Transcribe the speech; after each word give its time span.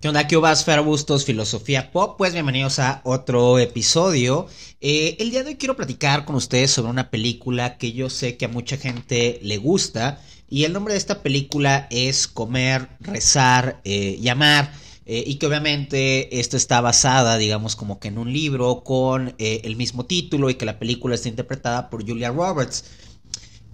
¿Qué 0.00 0.08
onda? 0.08 0.26
¿Qué 0.26 0.38
vas, 0.38 0.64
Bustos, 0.82 1.26
Filosofía 1.26 1.92
Pop? 1.92 2.16
Pues 2.16 2.32
bienvenidos 2.32 2.78
a 2.78 3.02
otro 3.04 3.58
episodio. 3.58 4.46
Eh, 4.80 5.18
el 5.18 5.30
día 5.30 5.42
de 5.42 5.50
hoy 5.50 5.56
quiero 5.56 5.76
platicar 5.76 6.24
con 6.24 6.36
ustedes 6.36 6.70
sobre 6.70 6.90
una 6.90 7.10
película 7.10 7.76
que 7.76 7.92
yo 7.92 8.08
sé 8.08 8.38
que 8.38 8.46
a 8.46 8.48
mucha 8.48 8.78
gente 8.78 9.38
le 9.42 9.58
gusta. 9.58 10.18
Y 10.48 10.64
el 10.64 10.72
nombre 10.72 10.94
de 10.94 10.98
esta 10.98 11.22
película 11.22 11.86
es 11.90 12.28
Comer, 12.28 12.88
Rezar, 13.00 13.82
eh, 13.84 14.16
Llamar. 14.22 14.72
Eh, 15.04 15.22
y 15.26 15.34
que 15.34 15.46
obviamente 15.46 16.40
esta 16.40 16.56
está 16.56 16.80
basada, 16.80 17.36
digamos, 17.36 17.76
como 17.76 18.00
que 18.00 18.08
en 18.08 18.16
un 18.16 18.32
libro 18.32 18.82
con 18.82 19.34
el 19.36 19.76
mismo 19.76 20.06
título 20.06 20.48
y 20.48 20.54
que 20.54 20.64
la 20.64 20.78
película 20.78 21.14
está 21.14 21.28
interpretada 21.28 21.90
por 21.90 22.08
Julia 22.08 22.30
Roberts. 22.30 22.84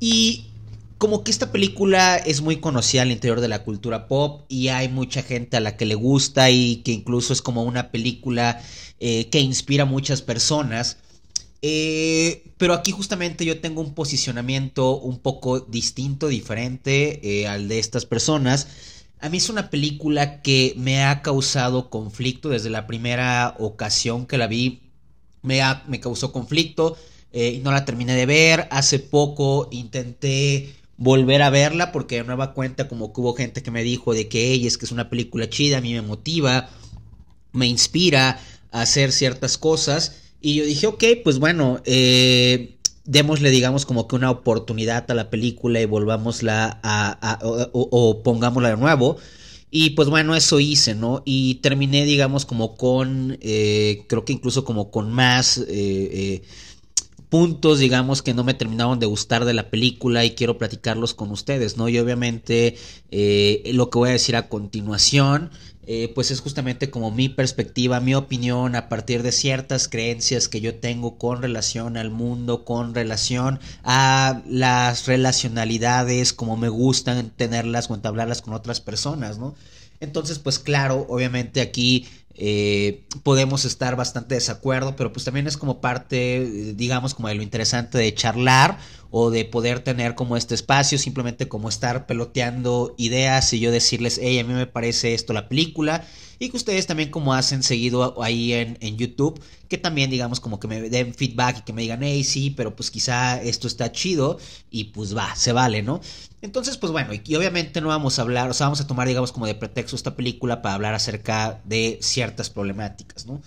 Y 0.00 0.46
como 0.98 1.24
que 1.24 1.30
esta 1.30 1.52
película 1.52 2.16
es 2.16 2.40
muy 2.40 2.56
conocida 2.56 3.02
al 3.02 3.12
interior 3.12 3.40
de 3.40 3.48
la 3.48 3.64
cultura 3.64 4.08
pop 4.08 4.44
y 4.48 4.68
hay 4.68 4.88
mucha 4.88 5.22
gente 5.22 5.56
a 5.56 5.60
la 5.60 5.76
que 5.76 5.84
le 5.84 5.94
gusta 5.94 6.50
y 6.50 6.76
que 6.76 6.92
incluso 6.92 7.32
es 7.32 7.42
como 7.42 7.64
una 7.64 7.90
película 7.90 8.62
eh, 8.98 9.28
que 9.28 9.40
inspira 9.40 9.82
a 9.82 9.86
muchas 9.86 10.22
personas. 10.22 10.98
Eh, 11.60 12.44
pero 12.56 12.72
aquí 12.72 12.92
justamente 12.92 13.44
yo 13.44 13.60
tengo 13.60 13.82
un 13.82 13.94
posicionamiento 13.94 14.96
un 14.98 15.18
poco 15.18 15.60
distinto, 15.60 16.28
diferente 16.28 17.40
eh, 17.40 17.46
al 17.46 17.68
de 17.68 17.78
estas 17.78 18.06
personas. 18.06 18.68
A 19.20 19.28
mí 19.28 19.38
es 19.38 19.50
una 19.50 19.68
película 19.70 20.40
que 20.40 20.74
me 20.78 21.04
ha 21.04 21.20
causado 21.20 21.90
conflicto 21.90 22.50
desde 22.50 22.70
la 22.70 22.86
primera 22.86 23.54
ocasión 23.58 24.26
que 24.26 24.38
la 24.38 24.46
vi. 24.46 24.82
Me, 25.42 25.60
me 25.88 26.00
causó 26.00 26.32
conflicto. 26.32 26.96
y 27.32 27.58
no 27.58 27.70
la 27.70 27.84
terminé 27.84 28.14
de 28.14 28.26
ver. 28.26 28.68
Hace 28.70 28.98
poco 28.98 29.68
intenté 29.70 30.74
volver 30.98 31.42
a 31.42 31.50
verla 31.50 31.92
porque 31.92 32.16
de 32.16 32.24
nueva 32.24 32.54
cuenta 32.54 32.88
como 32.88 33.12
que 33.12 33.20
hubo 33.20 33.34
gente 33.34 33.62
que 33.62 33.70
me 33.70 33.82
dijo 33.82 34.14
de 34.14 34.28
que 34.28 34.52
ella 34.52 34.66
es 34.66 34.78
que 34.78 34.86
es 34.86 34.92
una 34.92 35.10
película 35.10 35.48
chida, 35.48 35.78
a 35.78 35.80
mí 35.80 35.92
me 35.92 36.02
motiva, 36.02 36.70
me 37.52 37.66
inspira 37.66 38.40
a 38.70 38.82
hacer 38.82 39.12
ciertas 39.12 39.58
cosas 39.58 40.22
y 40.40 40.54
yo 40.54 40.64
dije, 40.64 40.86
ok, 40.86 41.04
pues 41.24 41.38
bueno, 41.38 41.80
eh, 41.84 42.76
démosle 43.04 43.50
digamos 43.50 43.86
como 43.86 44.08
que 44.08 44.16
una 44.16 44.30
oportunidad 44.30 45.10
a 45.10 45.14
la 45.14 45.30
película 45.30 45.80
y 45.80 45.86
volvámosla 45.86 46.80
a, 46.82 47.38
o, 47.72 48.22
pongámosla 48.22 48.70
de 48.70 48.76
nuevo. 48.76 49.16
Y 49.70 49.90
pues 49.90 50.08
bueno, 50.08 50.36
eso 50.36 50.60
hice, 50.60 50.94
¿no? 50.94 51.22
Y 51.26 51.56
terminé, 51.56 52.04
digamos, 52.04 52.46
como 52.46 52.76
con, 52.76 53.36
eh, 53.40 54.04
creo 54.08 54.24
que 54.24 54.32
incluso 54.32 54.64
como 54.64 54.90
con 54.90 55.12
más 55.12 55.58
eh, 55.68 56.42
puntos, 57.28 57.78
digamos, 57.78 58.22
que 58.22 58.34
no 58.34 58.44
me 58.44 58.54
terminaron 58.54 58.98
de 58.98 59.06
gustar 59.06 59.44
de 59.44 59.54
la 59.54 59.70
película 59.70 60.24
y 60.24 60.32
quiero 60.34 60.58
platicarlos 60.58 61.14
con 61.14 61.30
ustedes, 61.30 61.76
¿no? 61.76 61.88
Y 61.88 61.98
obviamente 61.98 62.76
eh, 63.10 63.70
lo 63.72 63.90
que 63.90 63.98
voy 63.98 64.08
a 64.10 64.12
decir 64.12 64.36
a 64.36 64.48
continuación, 64.48 65.50
eh, 65.88 66.10
pues 66.14 66.30
es 66.30 66.40
justamente 66.40 66.90
como 66.90 67.10
mi 67.10 67.28
perspectiva, 67.28 68.00
mi 68.00 68.14
opinión 68.14 68.74
a 68.74 68.88
partir 68.88 69.22
de 69.22 69.30
ciertas 69.30 69.88
creencias 69.88 70.48
que 70.48 70.60
yo 70.60 70.74
tengo 70.76 71.16
con 71.16 71.42
relación 71.42 71.96
al 71.96 72.10
mundo, 72.10 72.64
con 72.64 72.94
relación 72.94 73.60
a 73.84 74.42
las 74.48 75.06
relacionalidades, 75.06 76.32
como 76.32 76.56
me 76.56 76.68
gustan 76.68 77.30
tenerlas 77.30 77.90
o 77.90 77.94
entablarlas 77.94 78.42
con 78.42 78.54
otras 78.54 78.80
personas, 78.80 79.38
¿no? 79.38 79.54
Entonces, 80.00 80.38
pues 80.38 80.58
claro, 80.58 81.06
obviamente 81.08 81.60
aquí 81.60 82.06
eh, 82.38 83.04
podemos 83.22 83.64
estar 83.64 83.96
bastante 83.96 84.34
de 84.34 84.40
desacuerdo, 84.40 84.94
pero 84.94 85.12
pues 85.12 85.24
también 85.24 85.46
es 85.46 85.56
como 85.56 85.80
parte, 85.80 86.74
digamos, 86.74 87.14
como 87.14 87.28
de 87.28 87.34
lo 87.34 87.42
interesante 87.42 87.96
de 87.96 88.14
charlar 88.14 88.78
o 89.10 89.30
de 89.30 89.44
poder 89.44 89.80
tener 89.80 90.14
como 90.14 90.36
este 90.36 90.54
espacio, 90.54 90.98
simplemente 90.98 91.48
como 91.48 91.68
estar 91.68 92.06
peloteando 92.06 92.94
ideas 92.98 93.52
y 93.52 93.60
yo 93.60 93.70
decirles, 93.70 94.20
hey, 94.22 94.38
a 94.38 94.44
mí 94.44 94.52
me 94.52 94.66
parece 94.66 95.14
esto 95.14 95.32
la 95.32 95.48
película 95.48 96.04
y 96.38 96.50
que 96.50 96.56
ustedes 96.56 96.86
también 96.86 97.10
como 97.10 97.32
hacen 97.32 97.62
seguido 97.62 98.22
ahí 98.22 98.52
en, 98.52 98.76
en 98.80 98.98
YouTube, 98.98 99.40
que 99.68 99.78
también 99.78 100.10
digamos 100.10 100.40
como 100.40 100.60
que 100.60 100.68
me 100.68 100.90
den 100.90 101.14
feedback 101.14 101.58
y 101.58 101.62
que 101.62 101.72
me 101.72 101.82
digan, 101.82 102.02
hey, 102.02 102.24
sí, 102.24 102.50
pero 102.50 102.76
pues 102.76 102.90
quizá 102.90 103.40
esto 103.42 103.66
está 103.66 103.90
chido 103.90 104.38
y 104.70 104.84
pues 104.84 105.16
va, 105.16 105.34
se 105.34 105.52
vale, 105.52 105.82
¿no? 105.82 106.00
Entonces, 106.42 106.76
pues 106.76 106.92
bueno, 106.92 107.12
y 107.12 107.34
obviamente 107.34 107.80
no 107.80 107.88
vamos 107.88 108.18
a 108.18 108.22
hablar, 108.22 108.50
o 108.50 108.54
sea, 108.54 108.66
vamos 108.66 108.80
a 108.80 108.86
tomar 108.86 109.08
digamos 109.08 109.32
como 109.32 109.46
de 109.46 109.54
pretexto 109.54 109.96
esta 109.96 110.14
película 110.14 110.60
para 110.60 110.74
hablar 110.74 110.94
acerca 110.94 111.62
de 111.64 111.98
ciertas 112.02 112.25
problemáticas, 112.50 113.26
¿no? 113.26 113.40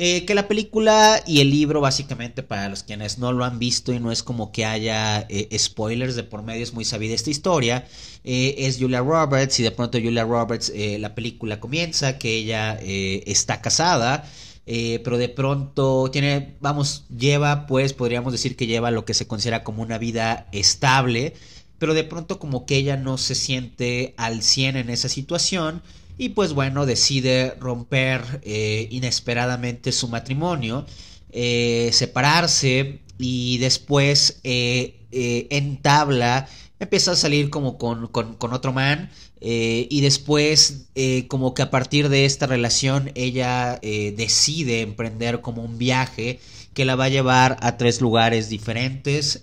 Eh, 0.00 0.24
que 0.26 0.36
la 0.36 0.46
película 0.46 1.20
y 1.26 1.40
el 1.40 1.50
libro, 1.50 1.80
básicamente, 1.80 2.44
para 2.44 2.68
los 2.68 2.84
quienes 2.84 3.18
no 3.18 3.32
lo 3.32 3.44
han 3.44 3.58
visto 3.58 3.92
y 3.92 3.98
no 3.98 4.12
es 4.12 4.22
como 4.22 4.52
que 4.52 4.64
haya 4.64 5.26
eh, 5.28 5.48
spoilers 5.58 6.14
de 6.14 6.22
por 6.22 6.44
medio, 6.44 6.62
es 6.62 6.72
muy 6.72 6.84
sabida 6.84 7.16
esta 7.16 7.30
historia. 7.30 7.84
Eh, 8.22 8.54
es 8.58 8.78
Julia 8.78 9.00
Roberts 9.00 9.58
y 9.58 9.64
de 9.64 9.72
pronto 9.72 9.98
Julia 10.00 10.22
Roberts, 10.22 10.72
la 11.00 11.16
película 11.16 11.58
comienza 11.58 12.16
que 12.16 12.36
ella 12.36 12.78
está 12.80 13.60
casada. 13.60 14.24
pero 14.64 15.18
de 15.18 15.28
pronto 15.30 16.10
tiene, 16.12 16.56
vamos, 16.60 17.04
lleva, 17.08 17.66
pues 17.66 17.92
podríamos 17.92 18.32
decir 18.32 18.54
que 18.56 18.66
lleva 18.66 18.90
lo 18.92 19.04
que 19.04 19.14
se 19.14 19.26
considera 19.26 19.64
como 19.64 19.82
una 19.82 19.98
vida 19.98 20.46
estable, 20.52 21.34
pero 21.78 21.94
de 21.94 22.04
pronto 22.04 22.38
como 22.38 22.66
que 22.66 22.76
ella 22.76 22.96
no 22.96 23.18
se 23.18 23.34
siente 23.34 24.14
al 24.16 24.42
100 24.42 24.76
en 24.76 24.90
esa 24.90 25.08
situación 25.08 25.82
y 26.18 26.30
pues 26.30 26.52
bueno, 26.52 26.84
decide 26.84 27.54
romper 27.60 28.40
eh, 28.42 28.88
inesperadamente 28.90 29.92
su 29.92 30.08
matrimonio, 30.08 30.84
eh, 31.30 31.90
separarse 31.92 32.98
y 33.18 33.58
después 33.58 34.40
eh, 34.42 34.96
entabla, 35.10 36.48
empieza 36.80 37.12
a 37.12 37.16
salir 37.16 37.50
como 37.50 37.78
con, 37.78 38.08
con, 38.08 38.52
otro 38.52 38.72
man 38.72 39.10
y 39.40 40.00
después 40.00 40.88
como 41.28 41.54
que 41.54 41.62
a 41.62 41.70
partir 41.70 42.08
de 42.08 42.24
esta 42.24 42.46
relación 42.46 43.10
ella 43.14 43.80
decide 43.80 44.82
emprender 44.82 45.40
como 45.40 45.62
un 45.62 45.78
viaje 45.78 46.40
que 46.74 46.84
la 46.84 46.96
va 46.96 47.04
a 47.04 47.08
llevar 47.08 47.56
a 47.60 47.76
tres 47.78 48.00
lugares 48.00 48.48
diferentes, 48.48 49.40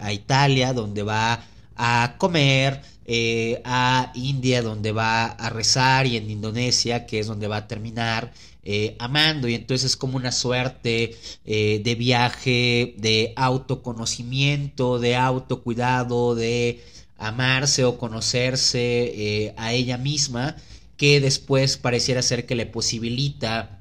a 0.00 0.12
Italia, 0.12 0.72
donde 0.72 1.02
va 1.02 1.44
a 1.82 2.16
comer, 2.18 2.82
eh, 3.06 3.62
a 3.64 4.12
India 4.14 4.60
donde 4.60 4.92
va 4.92 5.24
a 5.24 5.48
rezar 5.48 6.06
y 6.06 6.18
en 6.18 6.30
Indonesia 6.30 7.06
que 7.06 7.20
es 7.20 7.26
donde 7.26 7.48
va 7.48 7.56
a 7.56 7.68
terminar 7.68 8.32
eh, 8.64 8.96
amando. 8.98 9.48
Y 9.48 9.54
entonces 9.54 9.92
es 9.92 9.96
como 9.96 10.18
una 10.18 10.30
suerte 10.30 11.16
eh, 11.46 11.80
de 11.82 11.94
viaje 11.94 12.94
de 12.98 13.32
autoconocimiento, 13.34 14.98
de 14.98 15.16
autocuidado, 15.16 16.34
de 16.34 16.84
amarse 17.16 17.84
o 17.84 17.96
conocerse 17.96 19.54
a 19.56 19.72
ella 19.72 19.98
misma 19.98 20.56
que 20.98 21.20
después 21.20 21.78
pareciera 21.78 22.20
ser 22.22 22.44
que 22.44 22.54
le 22.54 22.66
posibilita 22.66 23.78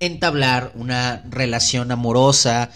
entablar 0.00 0.72
una 0.74 1.24
relación 1.28 1.90
amorosa, 1.92 2.70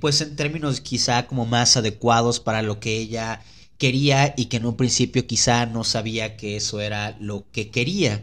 pues 0.00 0.20
en 0.20 0.34
términos 0.36 0.80
quizá 0.80 1.26
como 1.26 1.46
más 1.46 1.76
adecuados 1.76 2.40
para 2.40 2.62
lo 2.62 2.80
que 2.80 2.96
ella 2.96 3.42
quería 3.78 4.34
y 4.36 4.46
que 4.46 4.56
en 4.58 4.66
un 4.66 4.76
principio 4.76 5.26
quizá 5.26 5.66
no 5.66 5.84
sabía 5.84 6.36
que 6.36 6.56
eso 6.56 6.80
era 6.80 7.16
lo 7.20 7.44
que 7.52 7.70
quería. 7.70 8.22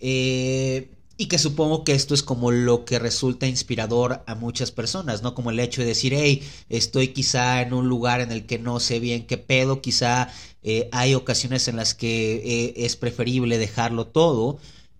Eh, 0.00 0.90
y 1.18 1.26
que 1.28 1.38
supongo 1.38 1.82
que 1.82 1.94
esto 1.94 2.12
es 2.12 2.22
como 2.22 2.50
lo 2.50 2.84
que 2.84 2.98
resulta 2.98 3.46
inspirador 3.46 4.22
a 4.26 4.34
muchas 4.34 4.70
personas, 4.70 5.22
¿no? 5.22 5.34
Como 5.34 5.50
el 5.50 5.58
hecho 5.60 5.80
de 5.80 5.88
decir, 5.88 6.12
hey, 6.14 6.42
estoy 6.68 7.08
quizá 7.08 7.62
en 7.62 7.72
un 7.72 7.88
lugar 7.88 8.20
en 8.20 8.32
el 8.32 8.44
que 8.44 8.58
no 8.58 8.80
sé 8.80 9.00
bien 9.00 9.26
qué 9.26 9.38
pedo, 9.38 9.80
quizá 9.80 10.28
eh, 10.62 10.90
hay 10.92 11.14
ocasiones 11.14 11.68
en 11.68 11.76
las 11.76 11.94
que 11.94 12.34
eh, 12.44 12.74
es 12.84 12.96
preferible 12.96 13.56
dejarlo 13.56 14.06
todo. 14.08 14.58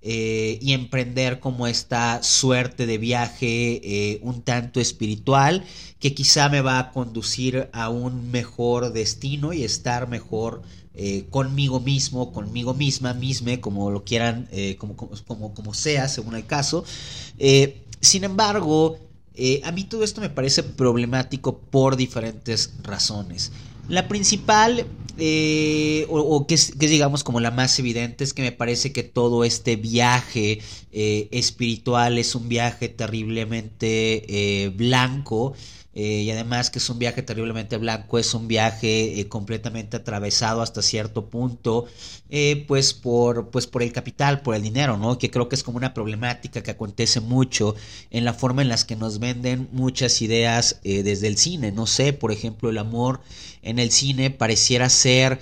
Y 0.09 0.73
emprender 0.73 1.41
como 1.41 1.67
esta 1.67 2.23
suerte 2.23 2.87
de 2.87 2.99
viaje 2.99 4.21
un 4.23 4.43
tanto 4.43 4.79
espiritual 4.79 5.65
que 5.99 6.15
quizá 6.15 6.49
me 6.49 6.61
va 6.61 6.79
a 6.79 6.93
conducir 6.93 7.69
a 7.73 7.89
un 7.89 8.31
mejor 8.31 8.93
destino 8.93 9.53
y 9.53 9.65
estar 9.65 10.09
mejor 10.09 10.63
eh, 10.99 11.27
conmigo 11.29 11.79
mismo, 11.79 12.33
conmigo 12.33 12.73
misma, 12.73 13.13
misme, 13.13 13.61
como 13.61 13.91
lo 13.91 14.03
quieran, 14.03 14.49
eh, 14.51 14.77
como, 14.79 14.97
como, 14.97 15.53
como, 15.53 15.75
sea, 15.75 16.09
según 16.09 16.35
el 16.37 16.47
caso. 16.47 16.85
Eh, 17.39 17.83
sin 18.01 18.25
embargo, 18.25 18.99
a 19.65 19.73
mí 19.73 19.85
todo 19.85 20.05
esto 20.05 20.23
me 20.23 20.31
parece 20.31 20.63
problemático 20.63 21.59
por 21.59 21.97
diferentes 21.97 22.73
razones. 22.83 23.53
La 23.89 24.09
principal, 24.09 24.87
o, 26.09 26.47
que, 26.47 26.55
es, 26.55 26.79
digamos 26.79 27.25
como 27.25 27.41
la 27.41 27.51
más 27.51 27.79
evidente, 27.79 28.25
es 28.25 28.35
que 28.35 28.43
me 28.43 28.53
parece 28.53 28.93
que 28.93 29.03
todo 29.03 29.45
este 29.45 29.77
viaje 29.77 30.61
espiritual 30.93 32.19
es 32.19 32.35
un 32.35 32.49
viaje 32.49 32.89
terriblemente 32.89 34.73
blanco 34.77 35.55
eh, 35.99 36.21
y 36.25 36.31
además 36.31 36.69
que 36.69 36.79
es 36.79 36.91
un 36.91 36.99
viaje 36.99 37.23
terriblemente 37.23 37.79
blanco, 37.79 38.19
es 38.19 38.35
un 38.35 38.49
viaje 38.49 39.19
eh, 39.19 39.29
completamente 39.29 39.97
atravesado 39.97 40.61
hasta 40.61 40.83
cierto 40.83 41.31
punto, 41.31 41.87
eh, 42.29 42.67
pues, 42.69 42.93
por, 42.93 43.49
pues 43.49 43.67
por 43.67 43.83
el 43.83 43.95
capital, 43.95 44.43
por 44.43 44.55
el 44.55 44.63
dinero, 44.63 44.99
¿no? 44.99 45.19
Que 45.19 45.31
creo 45.31 45.49
que 45.49 45.57
es 45.57 45.63
como 45.63 45.79
una 45.79 45.95
problemática 45.95 46.63
que 46.63 46.71
acontece 46.71 47.21
mucho 47.21 47.75
en 48.11 48.27
la 48.27 48.35
forma 48.35 48.61
en 48.61 48.69
las 48.69 48.85
que 48.85 48.95
nos 48.95 49.21
venden 49.21 49.71
muchas 49.73 50.21
ideas 50.21 50.81
desde 50.83 51.29
el 51.29 51.39
cine, 51.39 51.73
no 51.73 51.87
sé, 51.87 52.13
por 52.13 52.31
ejemplo, 52.31 52.69
el 52.69 52.77
amor 52.77 53.21
en 53.63 53.79
el 53.79 53.91
cine 53.91 54.31
pareciera 54.31 54.91
ser 54.91 55.41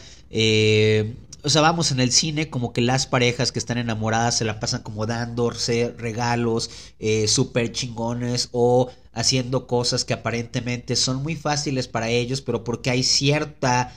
o 1.45 1.51
sea, 1.51 1.61
vamos 1.61 1.93
en 1.93 2.01
el 2.01 2.11
cine, 2.11 2.49
como 2.49 2.73
que 2.73 2.81
las 2.81 3.07
parejas 3.07 3.53
que 3.53 3.59
están 3.59 3.77
enamoradas 3.77 4.39
se 4.39 4.47
la 4.47 4.61
pasan 4.61 4.83
como 4.83 5.05
dándose 5.05 5.95
regalos 5.99 6.71
eh, 6.99 7.29
súper 7.29 7.71
chingones 7.71 8.49
o 8.53 8.91
haciendo 9.13 9.67
cosas 9.67 10.05
que 10.05 10.15
aparentemente 10.15 10.97
son 10.97 11.23
muy 11.23 11.37
fáciles 11.37 11.87
para 11.87 12.09
ellos, 12.09 12.41
pero 12.41 12.65
porque 12.65 12.91
hay 12.91 13.03
cierta 13.03 13.93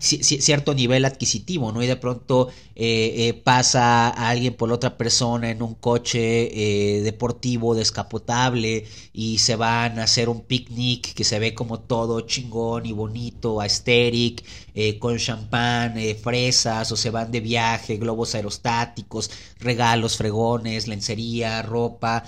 cierto 0.00 0.74
nivel 0.74 1.04
adquisitivo, 1.04 1.72
¿no? 1.72 1.82
Y 1.82 1.86
de 1.86 1.96
pronto 1.96 2.48
eh, 2.74 3.28
eh, 3.28 3.34
pasa 3.34 4.08
alguien 4.08 4.54
por 4.54 4.72
otra 4.72 4.96
persona 4.96 5.50
en 5.50 5.62
un 5.62 5.74
coche 5.74 6.98
eh, 6.98 7.02
deportivo 7.02 7.74
descapotable 7.74 8.86
y 9.12 9.38
se 9.38 9.56
van 9.56 9.98
a 9.98 10.04
hacer 10.04 10.28
un 10.28 10.42
picnic 10.42 11.14
que 11.14 11.24
se 11.24 11.38
ve 11.38 11.54
como 11.54 11.80
todo 11.80 12.20
chingón 12.22 12.86
y 12.86 12.92
bonito, 12.92 13.60
aesthetic, 13.60 14.44
con 14.98 15.16
champán, 15.18 15.94
fresas, 16.22 16.92
o 16.92 16.96
se 16.96 17.10
van 17.10 17.30
de 17.30 17.40
viaje, 17.40 17.96
globos 17.96 18.34
aerostáticos, 18.34 19.30
regalos, 19.58 20.16
fregones, 20.16 20.86
lencería, 20.86 21.62
ropa. 21.62 22.24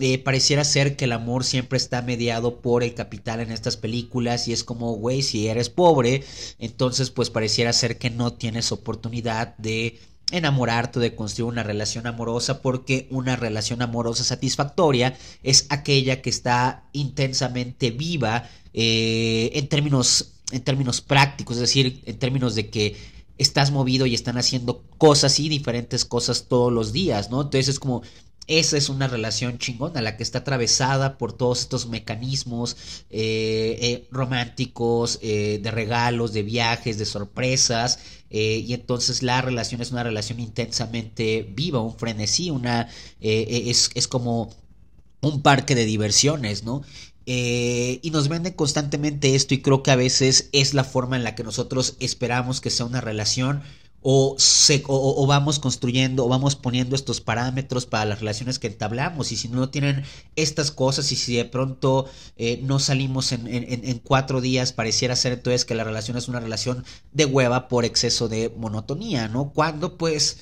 Eh, 0.00 0.18
pareciera 0.18 0.64
ser 0.64 0.96
que 0.96 1.06
el 1.06 1.12
amor 1.12 1.44
siempre 1.44 1.76
está 1.76 2.02
mediado 2.02 2.60
por 2.60 2.82
el 2.82 2.94
capital 2.94 3.40
en 3.40 3.50
estas 3.50 3.76
películas 3.76 4.46
y 4.46 4.52
es 4.52 4.62
como, 4.62 4.92
güey, 4.94 5.22
si 5.22 5.48
eres 5.48 5.70
pobre, 5.70 6.24
entonces 6.58 7.10
pues 7.10 7.30
pareciera 7.30 7.72
ser 7.72 7.98
que 7.98 8.10
no 8.10 8.32
tienes 8.32 8.70
oportunidad 8.70 9.56
de 9.58 9.98
enamorarte, 10.30 11.00
de 11.00 11.14
construir 11.14 11.50
una 11.50 11.62
relación 11.62 12.06
amorosa, 12.06 12.60
porque 12.62 13.08
una 13.10 13.34
relación 13.36 13.82
amorosa 13.82 14.24
satisfactoria 14.24 15.16
es 15.42 15.66
aquella 15.70 16.22
que 16.22 16.30
está 16.30 16.84
intensamente 16.92 17.90
viva 17.90 18.48
eh, 18.74 19.50
en 19.54 19.68
términos 19.68 20.34
en 20.50 20.62
términos 20.62 21.00
prácticos, 21.00 21.56
es 21.56 21.60
decir, 21.60 22.02
en 22.06 22.18
términos 22.18 22.54
de 22.54 22.70
que 22.70 22.96
estás 23.36 23.70
movido 23.70 24.06
y 24.06 24.14
están 24.14 24.38
haciendo 24.38 24.82
cosas 24.98 25.38
y 25.40 25.48
diferentes 25.48 26.04
cosas 26.04 26.46
todos 26.48 26.72
los 26.72 26.92
días, 26.92 27.30
¿no? 27.30 27.42
Entonces 27.42 27.68
es 27.68 27.78
como 27.78 28.02
esa 28.48 28.78
es 28.78 28.88
una 28.88 29.06
relación 29.06 29.58
chingona, 29.58 30.00
la 30.00 30.16
que 30.16 30.22
está 30.22 30.38
atravesada 30.38 31.18
por 31.18 31.34
todos 31.34 31.60
estos 31.60 31.86
mecanismos 31.86 32.76
eh, 33.10 33.78
eh, 33.80 34.08
románticos, 34.10 35.18
eh, 35.20 35.60
de 35.62 35.70
regalos, 35.70 36.32
de 36.32 36.42
viajes, 36.42 36.98
de 36.98 37.04
sorpresas. 37.04 38.00
y 38.30 38.72
entonces 38.74 39.22
la 39.22 39.40
relación 39.42 39.80
es 39.80 39.90
una 39.90 40.02
relación 40.02 40.40
intensamente 40.40 41.46
viva, 41.54 41.80
un 41.80 41.96
frenesí, 41.96 42.50
una 42.50 42.88
es, 43.20 43.90
es 43.94 44.08
como 44.08 44.50
un 45.20 45.42
parque 45.42 45.74
de 45.74 45.84
diversiones, 45.84 46.64
¿no? 46.64 46.82
y 47.26 48.10
nos 48.10 48.28
venden 48.28 48.54
constantemente 48.54 49.34
esto 49.34 49.52
y 49.52 49.60
creo 49.60 49.82
que 49.82 49.90
a 49.90 49.96
veces 49.96 50.48
es 50.52 50.72
la 50.72 50.84
forma 50.84 51.16
en 51.16 51.24
la 51.24 51.34
que 51.34 51.44
nosotros 51.44 51.96
esperamos 52.00 52.62
que 52.62 52.70
sea 52.70 52.86
una 52.86 53.02
relación 53.02 53.62
o, 54.02 54.36
se, 54.38 54.82
o, 54.86 55.26
vamos 55.26 55.58
construyendo 55.58 56.24
o 56.24 56.28
vamos 56.28 56.54
poniendo 56.54 56.94
estos 56.94 57.20
parámetros 57.20 57.84
para 57.86 58.04
las 58.04 58.20
relaciones 58.20 58.58
que 58.58 58.68
entablamos 58.68 59.32
y 59.32 59.36
si 59.36 59.48
no 59.48 59.70
tienen 59.70 60.04
estas 60.36 60.70
cosas 60.70 61.10
y 61.10 61.16
si 61.16 61.36
de 61.36 61.44
pronto 61.44 62.06
eh, 62.36 62.60
no 62.62 62.78
salimos 62.78 63.32
en, 63.32 63.46
en, 63.48 63.98
cuatro 63.98 64.40
días 64.40 64.72
pareciera 64.72 65.16
ser 65.16 65.32
entonces 65.32 65.64
que 65.64 65.74
la 65.74 65.84
relación 65.84 66.16
es 66.16 66.28
una 66.28 66.40
relación 66.40 66.84
de 67.12 67.24
hueva 67.24 67.68
por 67.68 67.84
exceso 67.84 68.28
de 68.28 68.52
monotonía, 68.56 69.28
¿no? 69.28 69.50
Cuando 69.50 69.98
pues, 69.98 70.38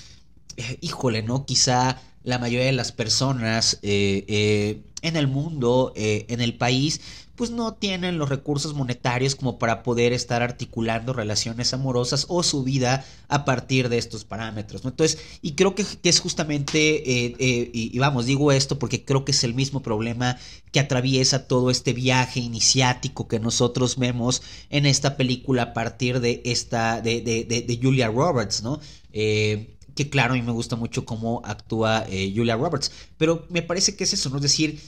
eh, 0.57 0.79
híjole, 0.83 1.23
¿no? 1.23 1.47
Quizá 1.47 2.01
la 2.25 2.39
mayoría 2.39 2.67
de 2.67 2.73
las 2.73 2.93
personas 2.93 3.79
eh, 3.83 4.83
en 5.07 5.17
el 5.17 5.27
mundo, 5.27 5.93
en 5.97 6.41
el 6.41 6.55
país, 6.55 7.01
pues 7.37 7.51
no 7.51 7.75
tienen 7.75 8.19
los 8.19 8.31
recursos 8.31 8.75
monetarios 8.75 9.37
como 9.37 9.59
para 9.59 9.83
poder 9.83 10.13
estar 10.13 10.43
articulando 10.43 11.13
relaciones 11.13 11.73
amorosas 11.75 12.25
o 12.29 12.43
su 12.43 12.65
vida 12.65 13.05
a 13.29 13.45
partir 13.45 13.89
de 13.89 13.99
estos 13.99 14.25
parámetros. 14.25 14.85
Entonces, 14.85 15.19
y 15.43 15.53
creo 15.53 15.75
que, 15.75 15.85
es 16.03 16.21
justamente, 16.21 17.27
eh, 17.27 17.37
eh, 17.39 17.71
y, 17.73 17.99
vamos, 17.99 18.27
digo 18.27 18.53
esto 18.53 18.79
porque 18.79 19.05
creo 19.05 19.25
que 19.25 19.33
es 19.33 19.45
el 19.45 19.55
mismo 19.55 19.83
problema 19.83 20.39
que 20.73 20.81
atraviesa 20.81 21.47
todo 21.47 21.71
este 21.71 21.93
viaje 21.93 22.41
iniciático 22.41 23.29
que 23.29 23.39
nosotros 23.39 23.99
vemos 23.99 24.43
en 24.71 24.87
esta 24.87 25.17
película 25.17 25.63
a 25.63 25.75
partir 25.75 26.21
de 26.21 26.43
esta, 26.45 27.01
de, 27.03 27.79
Julia 27.81 28.09
Roberts, 28.09 28.63
¿no? 28.63 28.81
Eh, 29.13 29.75
que 29.95 30.11
claro, 30.11 30.35
a 30.35 30.37
mí 30.37 30.43
me 30.43 30.53
gusta 30.53 30.77
mucho 30.77 31.07
cómo 31.07 31.41
actúa 31.45 32.07
Julia 32.07 32.57
Roberts, 32.57 32.93
pero 33.17 33.47
me 33.49 33.63
parece 33.63 33.97
que 33.97 34.05
es 34.05 34.13
eso, 34.13 34.29
¿no? 34.29 34.37
Es 34.37 34.43
decir, 34.43 34.79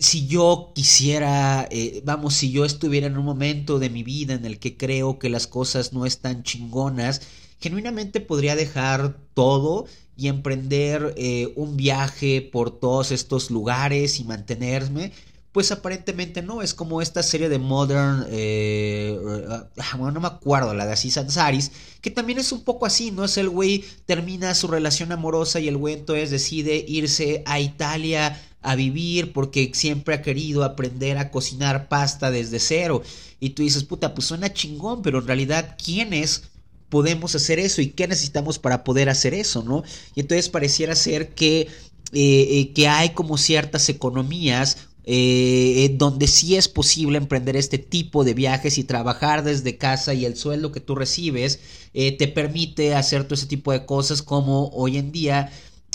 si 0.00 0.26
yo 0.26 0.72
quisiera, 0.74 1.68
eh, 1.70 2.00
vamos, 2.04 2.34
si 2.34 2.50
yo 2.50 2.64
estuviera 2.64 3.06
en 3.06 3.18
un 3.18 3.24
momento 3.24 3.78
de 3.78 3.90
mi 3.90 4.02
vida 4.02 4.32
en 4.32 4.46
el 4.46 4.58
que 4.58 4.78
creo 4.78 5.18
que 5.18 5.28
las 5.28 5.46
cosas 5.46 5.92
no 5.92 6.06
están 6.06 6.42
chingonas, 6.42 7.20
genuinamente 7.60 8.20
podría 8.20 8.56
dejar 8.56 9.18
todo 9.34 9.84
y 10.16 10.28
emprender 10.28 11.14
eh, 11.18 11.52
un 11.54 11.76
viaje 11.76 12.40
por 12.40 12.80
todos 12.80 13.12
estos 13.12 13.50
lugares 13.50 14.18
y 14.20 14.24
mantenerme. 14.24 15.12
Pues 15.52 15.70
aparentemente 15.72 16.42
no, 16.42 16.62
es 16.62 16.72
como 16.74 17.02
esta 17.02 17.22
serie 17.22 17.48
de 17.48 17.58
Modern, 17.58 18.24
eh, 18.30 19.18
ah, 19.50 19.96
bueno, 19.98 20.12
no 20.12 20.20
me 20.20 20.28
acuerdo, 20.28 20.72
la 20.74 20.86
de 20.86 20.92
Aziz 20.92 21.18
Ansari's, 21.18 21.72
que 22.00 22.10
también 22.10 22.38
es 22.38 22.52
un 22.52 22.62
poco 22.62 22.86
así, 22.86 23.10
¿no? 23.10 23.24
Es 23.24 23.36
el 23.36 23.48
güey 23.50 23.84
termina 24.06 24.54
su 24.54 24.68
relación 24.68 25.10
amorosa 25.12 25.58
y 25.58 25.66
el 25.68 25.76
güey 25.76 25.94
entonces 25.94 26.30
decide 26.30 26.84
irse 26.86 27.42
a 27.46 27.58
Italia 27.58 28.40
a 28.62 28.74
vivir 28.76 29.32
porque 29.32 29.70
siempre 29.74 30.14
ha 30.14 30.22
querido 30.22 30.64
aprender 30.64 31.18
a 31.18 31.30
cocinar 31.30 31.88
pasta 31.88 32.30
desde 32.30 32.60
cero. 32.60 33.02
Y 33.38 33.50
tú 33.50 33.62
dices, 33.62 33.84
puta, 33.84 34.14
pues 34.14 34.26
suena 34.26 34.52
chingón, 34.52 35.02
pero 35.02 35.18
en 35.18 35.26
realidad, 35.26 35.76
¿quiénes 35.82 36.42
podemos 36.90 37.34
hacer 37.34 37.58
eso 37.58 37.80
y 37.80 37.88
qué 37.88 38.06
necesitamos 38.06 38.58
para 38.58 38.84
poder 38.84 39.08
hacer 39.08 39.32
eso, 39.32 39.62
¿no? 39.62 39.82
Y 40.14 40.20
entonces 40.20 40.50
pareciera 40.50 40.94
ser 40.94 41.34
que, 41.34 41.60
eh, 41.60 41.68
eh, 42.12 42.72
que 42.74 42.88
hay 42.88 43.10
como 43.10 43.38
ciertas 43.38 43.88
economías 43.88 44.88
eh, 45.04 45.94
donde 45.96 46.26
sí 46.26 46.56
es 46.56 46.68
posible 46.68 47.16
emprender 47.16 47.56
este 47.56 47.78
tipo 47.78 48.22
de 48.22 48.34
viajes 48.34 48.76
y 48.76 48.84
trabajar 48.84 49.42
desde 49.42 49.78
casa 49.78 50.12
y 50.12 50.24
el 50.24 50.36
sueldo 50.36 50.72
que 50.72 50.80
tú 50.80 50.94
recibes 50.94 51.60
te 51.92 52.28
permite 52.28 52.94
hacer 52.94 53.24
todo 53.24 53.34
ese 53.34 53.46
tipo 53.46 53.72
de 53.72 53.86
cosas 53.86 54.22
como 54.22 54.68
hoy 54.68 54.98
en 54.98 55.10
día 55.10 55.50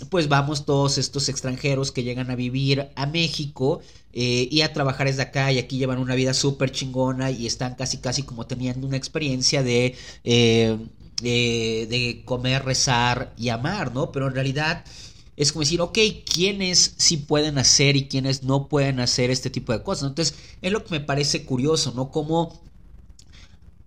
pues 0.10 0.28
vamos 0.28 0.66
todos 0.66 0.98
estos 0.98 1.30
extranjeros 1.30 1.92
que 1.92 2.04
llegan 2.04 2.30
a 2.30 2.36
vivir 2.36 2.90
a 2.96 3.06
México 3.06 3.80
eh, 4.14 4.48
y 4.52 4.62
a 4.62 4.74
trabajar 4.74 5.08
desde 5.08 5.22
acá 5.22 5.52
y 5.52 5.58
aquí 5.58 5.78
llevan 5.78 6.00
una 6.00 6.16
vida 6.16 6.34
súper 6.34 6.72
chingona 6.72 7.32
y 7.32 7.46
están 7.46 7.75
casi 7.75 7.98
casi 8.00 8.24
como 8.24 8.46
teniendo 8.46 8.88
una 8.88 8.98
experiencia 8.98 9.64
de, 9.64 9.96
eh, 10.24 10.78
eh, 11.24 11.88
de 11.90 12.24
comer, 12.25 12.66
rezar 12.66 13.34
y 13.38 13.50
amar, 13.50 13.94
¿no? 13.94 14.12
Pero 14.12 14.28
en 14.28 14.36
realidad 14.36 14.84
es 15.38 15.52
como 15.52 15.62
decir, 15.62 15.82
ok, 15.82 15.98
¿quiénes 16.25 16.96
sí 16.98 17.18
pueden 17.18 17.58
hacer 17.58 17.96
y 17.96 18.08
quiénes 18.08 18.44
no 18.44 18.68
pueden 18.68 19.00
hacer 19.00 19.32
este 19.32 19.50
tipo 19.50 19.74
de 19.74 19.84
cosas? 19.84 20.10
Entonces, 20.10 20.36
es 20.62 20.72
lo 20.72 20.84
que 20.84 20.92
me 20.92 21.02
parece 21.02 21.46
curioso, 21.46 21.94
¿no? 21.96 22.10
Como 22.12 22.64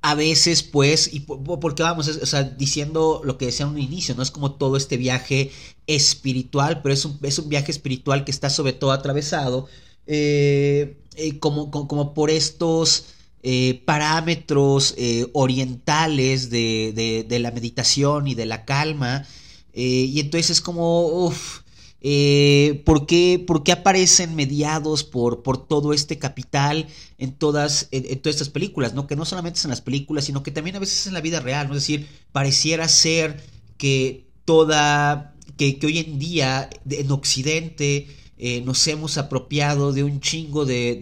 a 0.00 0.14
veces 0.14 0.62
pues, 0.62 1.12
y 1.12 1.20
porque 1.20 1.82
vamos, 1.82 2.08
o 2.08 2.26
sea, 2.26 2.44
diciendo 2.44 3.20
lo 3.24 3.36
que 3.36 3.46
decía 3.46 3.66
en 3.66 3.72
un 3.72 3.78
inicio, 3.80 4.14
no 4.14 4.22
es 4.22 4.30
como 4.30 4.52
todo 4.52 4.76
este 4.76 4.96
viaje 4.96 5.50
espiritual, 5.86 6.82
pero 6.82 6.92
es 6.92 7.04
un, 7.04 7.18
es 7.22 7.38
un 7.38 7.48
viaje 7.48 7.72
espiritual 7.72 8.24
que 8.24 8.30
está 8.30 8.48
sobre 8.50 8.72
todo 8.72 8.92
atravesado 8.92 9.68
eh, 10.06 10.96
eh, 11.16 11.38
como, 11.38 11.70
como, 11.70 12.14
por 12.14 12.30
estos 12.30 13.06
eh, 13.42 13.82
parámetros 13.84 14.94
orientales 15.32 16.48
de, 16.48 17.24
de, 17.28 17.38
la 17.40 17.50
meditación 17.50 18.28
y 18.28 18.34
de 18.34 18.46
la 18.46 18.64
calma, 18.64 19.26
y 19.74 20.18
entonces 20.20 20.50
es 20.50 20.60
como, 20.60 21.06
uff, 21.06 21.60
eh, 22.00 22.82
¿por, 22.84 23.06
qué, 23.06 23.44
aparecen 23.72 24.36
mediados 24.36 25.02
por, 25.02 25.42
por 25.42 25.66
todo 25.66 25.92
este 25.92 26.18
capital 26.18 26.86
en 27.18 27.32
todas, 27.32 27.88
en, 27.90 28.20
todas 28.20 28.36
estas 28.36 28.50
películas? 28.50 28.94
¿no? 28.94 29.06
Que 29.06 29.16
no 29.16 29.24
solamente 29.24 29.58
es 29.58 29.64
en 29.64 29.70
las 29.70 29.80
películas, 29.80 30.24
sino 30.24 30.42
que 30.42 30.50
también 30.50 30.76
a 30.76 30.80
veces 30.80 31.06
en 31.06 31.14
la 31.14 31.20
vida 31.20 31.40
real. 31.40 31.68
¿no? 31.68 31.74
Es 31.74 31.82
decir, 31.82 32.06
pareciera 32.32 32.88
ser 32.88 33.42
que 33.76 34.26
toda, 34.44 35.34
que, 35.56 35.78
hoy 35.82 35.98
en 35.98 36.18
día 36.18 36.70
en 36.88 37.10
Occidente 37.10 38.06
eh, 38.38 38.60
nos 38.60 38.86
hemos 38.86 39.18
apropiado 39.18 39.92
de 39.92 40.04
un 40.04 40.20
chingo 40.20 40.64
de, 40.64 40.94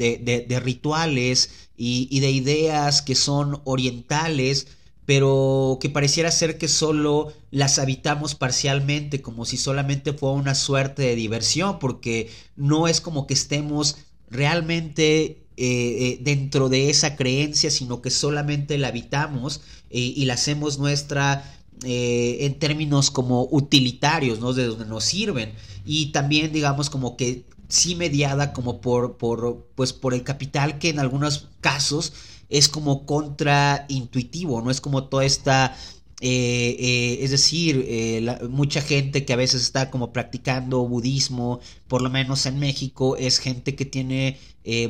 de, 0.49 0.61
rituales 0.61 1.51
y, 1.77 2.09
y 2.11 2.21
de 2.21 2.31
ideas 2.31 3.03
que 3.03 3.15
son 3.15 3.61
orientales 3.65 4.67
pero 5.07 5.79
que 5.81 5.89
pareciera 5.89 6.31
ser 6.33 6.59
que 6.59 6.69
solo 6.69 7.33
las 7.53 7.79
habitamos 7.79 8.35
parcialmente, 8.35 9.23
como 9.23 9.45
si 9.45 9.57
solamente 9.57 10.13
fuera 10.13 10.35
una 10.35 10.57
suerte 10.57 11.03
de 11.03 11.15
diversión, 11.15 11.79
porque 11.79 12.29
no 12.57 12.89
es 12.89 13.01
como 13.01 13.27
que 13.29 13.35
estemos 13.35 13.99
realmente 14.29 15.15
eh, 15.25 15.39
eh, 15.57 16.19
dentro 16.21 16.69
de 16.69 16.91
esa 16.91 17.15
creencia, 17.15 17.71
sino 17.71 18.03
que 18.03 18.11
solamente 18.11 18.77
la 18.79 18.89
habitamos 18.89 19.61
eh, 19.91 20.01
y 20.01 20.25
la 20.25 20.35
hacemos 20.35 20.79
nuestra 20.79 21.53
en 21.83 22.59
términos 22.59 23.11
como 23.11 23.47
utilitarios, 23.51 24.41
¿no? 24.41 24.55
De 24.55 24.65
donde 24.65 24.87
nos 24.87 25.05
sirven. 25.05 25.53
Y 25.85 26.07
también, 26.07 26.51
digamos, 26.51 26.89
como 26.89 27.19
que 27.19 27.45
sí 27.69 27.95
mediada 27.95 28.55
como 28.55 28.81
por, 28.81 29.19
por, 29.19 29.67
pues, 29.75 29.93
por 29.93 30.15
el 30.15 30.23
capital 30.23 30.79
que 30.79 30.89
en 30.89 30.99
algunos 30.99 31.49
casos 31.61 32.15
es 32.49 32.69
como 32.69 33.07
contraintuitivo, 33.07 34.63
¿no? 34.63 34.71
Es 34.71 34.81
como 34.81 35.05
toda 35.05 35.25
esta 35.25 35.77
Eh, 36.23 36.77
eh, 36.79 37.19
es 37.25 37.31
decir, 37.31 37.85
eh, 37.89 38.39
mucha 38.49 38.81
gente 38.81 39.27
que 39.27 39.35
a 39.35 39.37
veces 39.37 39.61
está 39.63 39.91
como 39.91 40.13
practicando 40.15 40.89
budismo, 40.89 41.61
por 41.89 42.01
lo 42.01 42.09
menos 42.09 42.47
en 42.47 42.59
México, 42.59 43.17
es 43.19 43.39
gente 43.39 43.75
que 43.75 43.85
tiene 43.85 44.39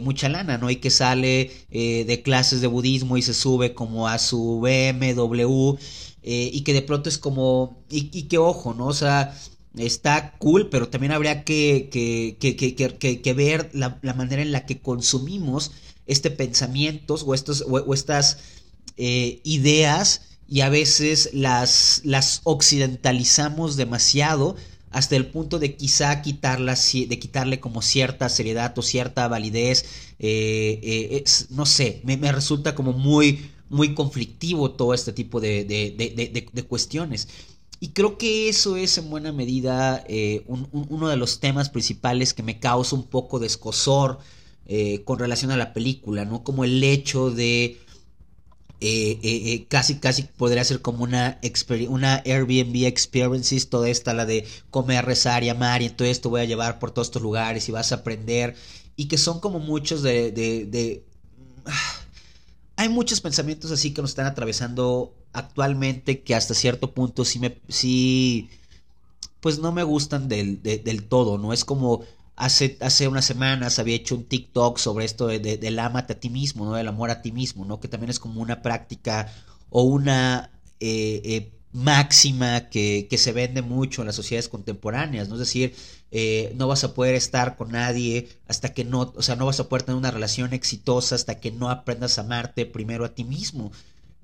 mucha 0.01 0.29
lana, 0.31 0.57
¿no? 0.57 0.71
Y 0.71 0.77
que 0.77 0.91
sale 0.91 1.51
de 1.71 2.23
clases 2.23 2.61
de 2.63 2.67
budismo 2.67 3.17
y 3.19 3.23
se 3.23 3.35
sube 3.35 3.75
como 3.75 4.09
a 4.09 4.19
su 4.19 4.61
BMW 4.61 5.77
y 6.23 6.61
que 6.63 6.73
de 6.73 6.83
pronto 6.83 7.09
es 7.11 7.19
como, 7.19 7.85
y, 7.91 8.09
y 8.13 8.23
que 8.25 8.39
ojo, 8.39 8.73
¿no? 8.75 8.87
O 8.87 8.95
sea, 8.95 9.35
está 9.77 10.33
cool, 10.39 10.69
pero 10.71 10.89
también 10.89 11.13
habría 11.13 11.45
que, 11.45 11.89
que, 11.93 12.37
que, 12.39 13.21
que 13.23 13.35
ver 13.35 13.71
la, 13.75 13.99
la, 14.03 14.15
manera 14.15 14.43
en 14.43 14.53
la 14.53 14.65
que 14.67 14.81
consumimos 14.81 15.73
este 16.07 16.31
pensamientos 16.31 17.23
o, 17.23 17.35
o, 17.73 17.95
estas 17.95 18.39
ideas 18.97 20.23
y 20.49 20.61
a 20.61 20.69
veces 20.69 21.31
las, 21.33 22.01
las 22.05 22.41
occidentalizamos 22.45 23.77
demasiado 23.77 24.57
hasta 24.91 25.17
el 25.17 25.27
punto 25.27 25.59
de 25.59 25.77
quizá 25.77 26.23
de 26.23 27.19
quitarle 27.19 27.61
como 27.61 27.83
cierta 27.83 28.29
seriedad 28.29 28.79
o 28.79 28.83
cierta 28.83 29.29
validez. 29.29 29.85
Eh, 30.19 30.81
eh, 30.83 31.25
no 31.51 31.67
sé, 31.67 32.01
me, 32.05 32.17
resulta 32.33 32.75
como 32.75 32.93
muy, 32.93 33.51
muy 33.69 33.95
conflictivo 33.95 34.71
todo 34.71 34.95
este 34.95 35.13
tipo 35.13 35.41
de, 35.41 35.65
de, 35.67 36.63
cuestiones. 36.63 37.29
Y 37.79 37.89
creo 37.89 38.17
que 38.17 38.49
eso 38.49 38.77
es 38.77 38.97
en 38.97 39.11
buena 39.11 39.33
medida 39.33 40.03
eh, 40.09 40.45
uno 40.47 41.09
de 41.09 41.17
los 41.19 41.41
temas 41.41 41.69
principales 41.69 42.33
que 42.33 42.43
me 42.43 42.59
causa 42.59 42.97
un 42.97 43.05
poco 43.05 43.39
de 43.39 43.49
escosor 43.49 44.19
con 45.05 45.19
relación 45.19 45.51
a 45.53 45.57
la 45.57 45.73
película, 45.73 46.25
¿no? 46.25 46.43
Como 46.43 46.65
el 46.65 46.83
hecho 46.83 47.31
de 47.31 47.79
eh, 48.79 49.19
eh, 49.23 49.53
eh, 49.53 49.67
casi 49.69 49.99
casi 50.01 50.25
podría 50.25 50.63
ser 50.63 50.83
como 50.83 51.03
una, 51.03 51.41
una 51.89 52.17
Airbnb 52.27 52.85
experiences, 52.87 53.71
toda 53.71 53.89
esta, 53.89 54.13
la 54.13 54.27
de 54.27 54.47
comer, 54.71 55.07
rezar 55.07 55.43
y 55.45 55.49
amar, 55.49 55.81
y 55.81 55.87
entonces 55.87 56.21
te 56.21 56.29
voy 56.29 56.43
a 56.43 56.45
llevar 56.45 56.79
por 56.79 56.91
todos 56.91 57.09
estos 57.09 57.23
lugares 57.23 57.67
y 57.69 57.73
vas 57.73 57.93
a 57.93 57.97
aprender, 57.97 58.55
y 58.95 59.07
que 59.09 59.17
son 59.17 59.41
como 59.41 59.61
muchos 59.61 60.03
de... 60.03 60.31
de, 60.31 61.03
hay 62.77 62.91
muchos 62.91 63.23
pensamientos 63.23 63.71
así 63.71 63.95
que 63.95 64.03
nos 64.03 64.11
están 64.11 64.27
atravesando 64.27 65.15
actualmente 65.33 66.21
que 66.23 66.35
hasta 66.35 66.53
cierto 66.53 66.93
punto 66.93 67.25
sí 67.25 67.39
me... 67.39 67.59
Sí, 67.69 68.51
pues 69.41 69.59
no 69.59 69.73
me 69.73 69.85
gustan 69.85 70.29
del, 70.29 70.63
del 70.63 71.05
todo, 71.05 71.39
¿no? 71.39 71.53
Es 71.55 71.65
como 71.65 72.05
Hace, 72.37 72.77
hace 72.81 73.09
unas 73.09 73.25
semanas 73.25 73.79
había 73.79 73.97
hecho 73.97 74.15
un 74.15 74.25
TikTok 74.25 74.79
sobre 74.79 75.07
esto 75.07 75.27
de, 75.27 75.39
del 75.39 75.79
amate 75.79 76.13
a 76.13 76.21
ti 76.21 76.29
mismo, 76.29 76.67
¿no? 76.67 76.75
Del 76.75 76.89
amor 76.89 77.11
a 77.11 77.23
ti 77.23 77.33
mismo, 77.33 77.65
¿no? 77.65 77.81
Que 77.81 77.89
también 77.89 78.11
es 78.11 78.21
como 78.21 78.43
una 78.43 78.63
práctica 78.63 79.33
o 79.71 79.83
una 79.83 80.51
eh, 80.81 81.23
eh, 81.25 81.53
máxima 81.73 82.69
que, 82.69 83.07
que, 83.09 83.19
se 83.19 83.33
vende 83.33 83.63
mucho 83.63 84.03
en 84.03 84.07
las 84.07 84.17
sociedades 84.17 84.49
contemporáneas, 84.49 85.29
¿no? 85.29 85.35
Es 85.35 85.41
decir, 85.41 85.75
eh, 86.11 86.55
no 86.57 86.69
vas 86.69 86.85
a 86.85 86.95
poder 86.95 87.15
estar 87.15 87.57
con 87.57 87.73
nadie 87.73 88.29
hasta 88.49 88.73
que 88.73 88.85
no, 88.85 89.13
o 89.17 89.23
sea, 89.23 89.37
no 89.37 89.47
vas 89.47 89.61
a 89.61 89.69
poder 89.69 89.83
tener 89.83 89.99
una 89.99 90.11
relación 90.11 90.53
exitosa 90.53 91.15
hasta 91.15 91.41
que 91.41 91.51
no 91.51 91.69
aprendas 91.69 92.19
a 92.19 92.23
amarte 92.23 92.65
primero 92.65 93.05
a 93.05 93.15
ti 93.15 93.25
mismo. 93.25 93.73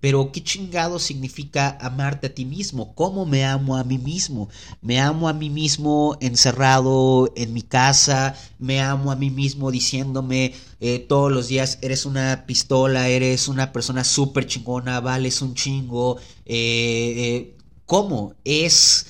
Pero 0.02 0.32
¿qué 0.32 0.42
chingado 0.42 0.98
significa 0.98 1.78
amarte 1.80 2.26
a 2.26 2.34
ti 2.34 2.44
mismo? 2.44 2.92
¿Cómo 2.96 3.24
me 3.24 3.44
amo 3.44 3.76
a 3.76 3.84
mí 3.84 3.98
mismo? 3.98 4.48
Me 4.80 5.00
amo 5.00 5.28
a 5.28 5.32
mí 5.32 5.48
mismo 5.48 6.18
encerrado 6.20 7.32
en 7.36 7.52
mi 7.52 7.62
casa, 7.62 8.34
me 8.58 8.80
amo 8.80 9.12
a 9.12 9.14
mí 9.16 9.30
mismo 9.30 9.70
diciéndome 9.70 10.54
eh, 10.80 10.98
todos 10.98 11.30
los 11.30 11.46
días, 11.46 11.78
eres 11.82 12.04
una 12.04 12.46
pistola, 12.48 13.08
eres 13.08 13.46
una 13.46 13.72
persona 13.72 14.02
súper 14.02 14.48
chingona, 14.48 14.98
vales 14.98 15.40
un 15.40 15.54
chingo. 15.54 16.16
Eh, 16.46 17.14
eh, 17.16 17.56
¿Cómo? 17.86 18.34
Es... 18.44 19.06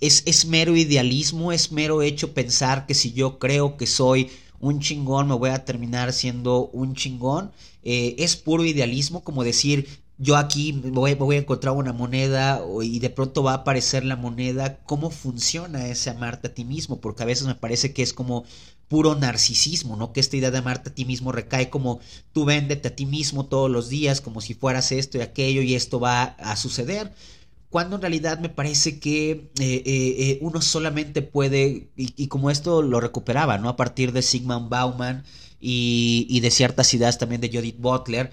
Es, 0.00 0.24
es, 0.26 0.44
mero 0.44 0.76
idealismo, 0.76 1.52
es 1.52 1.72
mero 1.72 2.02
hecho 2.02 2.34
pensar 2.34 2.84
que 2.84 2.94
si 2.94 3.12
yo 3.12 3.38
creo 3.38 3.78
que 3.78 3.86
soy 3.86 4.28
un 4.60 4.80
chingón, 4.80 5.28
me 5.28 5.34
voy 5.34 5.50
a 5.50 5.64
terminar 5.64 6.12
siendo 6.12 6.66
un 6.66 6.94
chingón. 6.94 7.50
es 7.82 8.36
puro 8.36 8.64
idealismo, 8.64 9.24
como 9.24 9.42
decir, 9.42 9.86
yo 10.18 10.36
aquí 10.36 10.72
voy, 10.72 11.14
voy, 11.14 11.36
a 11.36 11.40
encontrar 11.40 11.74
una 11.74 11.92
moneda 11.92 12.62
y 12.82 12.98
de 13.00 13.10
pronto 13.10 13.42
va 13.42 13.52
a 13.52 13.56
aparecer 13.56 14.04
la 14.04 14.16
moneda, 14.16 14.78
¿cómo 14.86 15.10
funciona 15.10 15.88
ese 15.88 16.10
amarte 16.10 16.48
a 16.48 16.54
ti 16.54 16.64
mismo? 16.64 17.00
Porque 17.00 17.22
a 17.22 17.26
veces 17.26 17.46
me 17.46 17.54
parece 17.54 17.92
que 17.92 18.02
es 18.02 18.14
como 18.14 18.44
puro 18.88 19.14
narcisismo, 19.14 19.96
¿no? 19.96 20.12
Que 20.12 20.20
esta 20.20 20.36
idea 20.36 20.50
de 20.50 20.58
amarte 20.58 20.90
a 20.90 20.94
ti 20.94 21.04
mismo 21.04 21.32
recae 21.32 21.70
como 21.70 22.00
tú 22.32 22.44
véndete 22.44 22.88
a 22.88 22.96
ti 22.96 23.04
mismo 23.04 23.46
todos 23.46 23.70
los 23.70 23.88
días, 23.88 24.20
como 24.20 24.40
si 24.40 24.54
fueras 24.54 24.92
esto 24.92 25.18
y 25.18 25.22
aquello 25.22 25.62
y 25.62 25.74
esto 25.74 26.00
va 26.00 26.22
a 26.24 26.56
suceder. 26.56 27.12
Cuando 27.68 27.96
en 27.96 28.02
realidad 28.02 28.38
me 28.38 28.48
parece 28.48 29.00
que 29.00 29.30
eh, 29.30 29.50
eh, 29.58 29.82
eh, 29.86 30.38
uno 30.40 30.62
solamente 30.62 31.20
puede, 31.20 31.90
y, 31.96 32.28
como 32.28 32.50
esto 32.50 32.80
lo 32.80 33.00
recuperaba, 33.00 33.58
¿no? 33.58 33.68
A 33.68 33.76
partir 33.76 34.12
de 34.12 34.22
Sigmund 34.22 34.68
Bauman 34.70 35.24
y, 35.60 36.26
y 36.30 36.40
de 36.40 36.50
ciertas 36.50 36.94
ideas 36.94 37.18
también 37.18 37.40
de 37.40 37.50
Judith 37.50 37.78
Butler, 37.78 38.32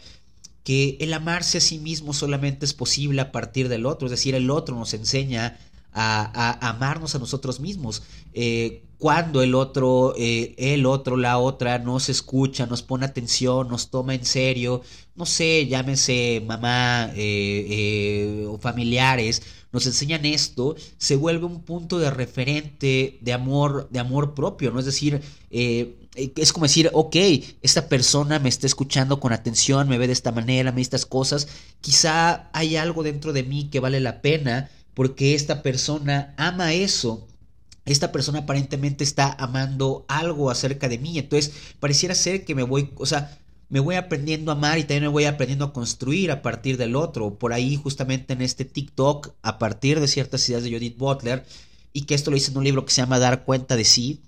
que 0.64 0.98
el 1.00 1.14
amarse 1.14 1.58
a 1.58 1.62
sí 1.62 1.78
mismo 1.78 2.14
solamente 2.14 2.66
es 2.66 2.74
posible 2.74 3.22
a 3.22 3.32
partir 3.32 3.70
del 3.70 3.86
otro, 3.86 4.08
es 4.08 4.12
decir, 4.12 4.36
el 4.36 4.50
otro 4.50 4.76
nos 4.76 4.94
enseña 4.94 5.58
a, 5.94 6.70
amarnos 6.70 7.16
a 7.16 7.20
nosotros 7.20 7.60
mismos. 7.60 8.04
Eh, 8.34 8.84
cuando 8.98 9.42
el 9.44 9.54
otro, 9.54 10.16
eh, 10.18 10.56
el 10.58 10.86
otro, 10.86 11.18
la 11.18 11.38
otra 11.38 11.78
nos 11.78 12.08
escucha, 12.08 12.66
nos 12.66 12.82
pone 12.82 13.06
atención, 13.06 13.68
nos 13.68 13.90
toma 13.90 14.16
en 14.16 14.26
serio, 14.26 14.82
no 15.16 15.26
sé, 15.26 15.68
llámese 15.68 16.42
mamá 16.46 17.12
eh, 17.14 18.46
o 18.48 18.58
familiares, 18.58 19.44
nos 19.74 19.86
enseñan 19.88 20.26
esto, 20.26 20.76
se 20.98 21.18
vuelve 21.18 21.46
un 21.46 21.64
punto 21.64 22.00
de 22.00 22.12
referente 22.12 23.18
de 23.20 23.34
amor, 23.34 23.90
de 23.92 24.00
amor 24.00 24.34
propio, 24.34 24.72
¿no? 24.72 24.80
Es 24.80 24.86
decir, 24.86 25.22
es 26.16 26.54
como 26.54 26.66
decir, 26.66 26.90
ok, 26.94 27.16
esta 27.62 27.88
persona 27.90 28.40
me 28.40 28.50
está 28.50 28.68
escuchando 28.68 29.20
con 29.20 29.34
atención, 29.34 29.90
me 29.90 29.98
ve 29.98 30.08
de 30.08 30.14
esta 30.14 30.32
manera, 30.32 30.72
me 30.72 30.78
dice 30.78 30.88
estas 30.88 31.06
cosas, 31.06 31.48
quizá 31.82 32.50
hay 32.54 32.76
algo 32.76 33.04
dentro 33.04 33.34
de 33.34 33.44
mí 33.44 33.70
que 33.70 33.80
vale 33.80 34.00
la 34.00 34.22
pena 34.22 34.70
porque 34.94 35.34
esta 35.34 35.64
persona 35.64 36.34
ama 36.38 36.74
eso. 36.74 37.28
Esta 37.86 38.12
persona 38.12 38.40
aparentemente 38.40 39.04
está 39.04 39.34
amando 39.34 40.06
algo 40.08 40.50
acerca 40.50 40.88
de 40.88 41.00
mí. 41.00 41.18
Entonces, 41.18 41.54
pareciera 41.80 42.16
ser 42.16 42.46
que 42.46 42.56
me 42.56 42.64
voy, 42.64 42.92
o 42.96 43.06
sea, 43.06 43.38
me 43.70 43.80
voy 43.80 43.96
aprendiendo 43.96 44.52
a 44.52 44.56
amar 44.56 44.78
y 44.78 44.84
también 44.84 45.04
me 45.04 45.10
voy 45.10 45.26
aprendiendo 45.26 45.66
a 45.66 45.74
construir 45.74 46.32
a 46.32 46.42
partir 46.42 46.78
del 46.78 46.96
otro. 46.96 47.40
Por 47.40 47.54
ahí, 47.54 47.76
justamente 47.76 48.34
en 48.34 48.42
este 48.42 48.66
TikTok, 48.66 49.32
a 49.42 49.58
partir 49.58 50.00
de 50.00 50.08
ciertas 50.08 50.48
ideas 50.48 50.64
de 50.64 50.72
Judith 50.72 50.98
Butler, 50.98 51.44
y 51.92 52.04
que 52.04 52.16
esto 52.16 52.32
lo 52.32 52.38
hice 52.38 52.52
en 52.52 52.58
un 52.58 52.64
libro 52.64 52.86
que 52.86 52.94
se 52.94 53.02
llama 53.02 53.20
Dar 53.20 53.46
cuenta 53.46 53.76
de 53.76 53.84
sí, 53.84 54.22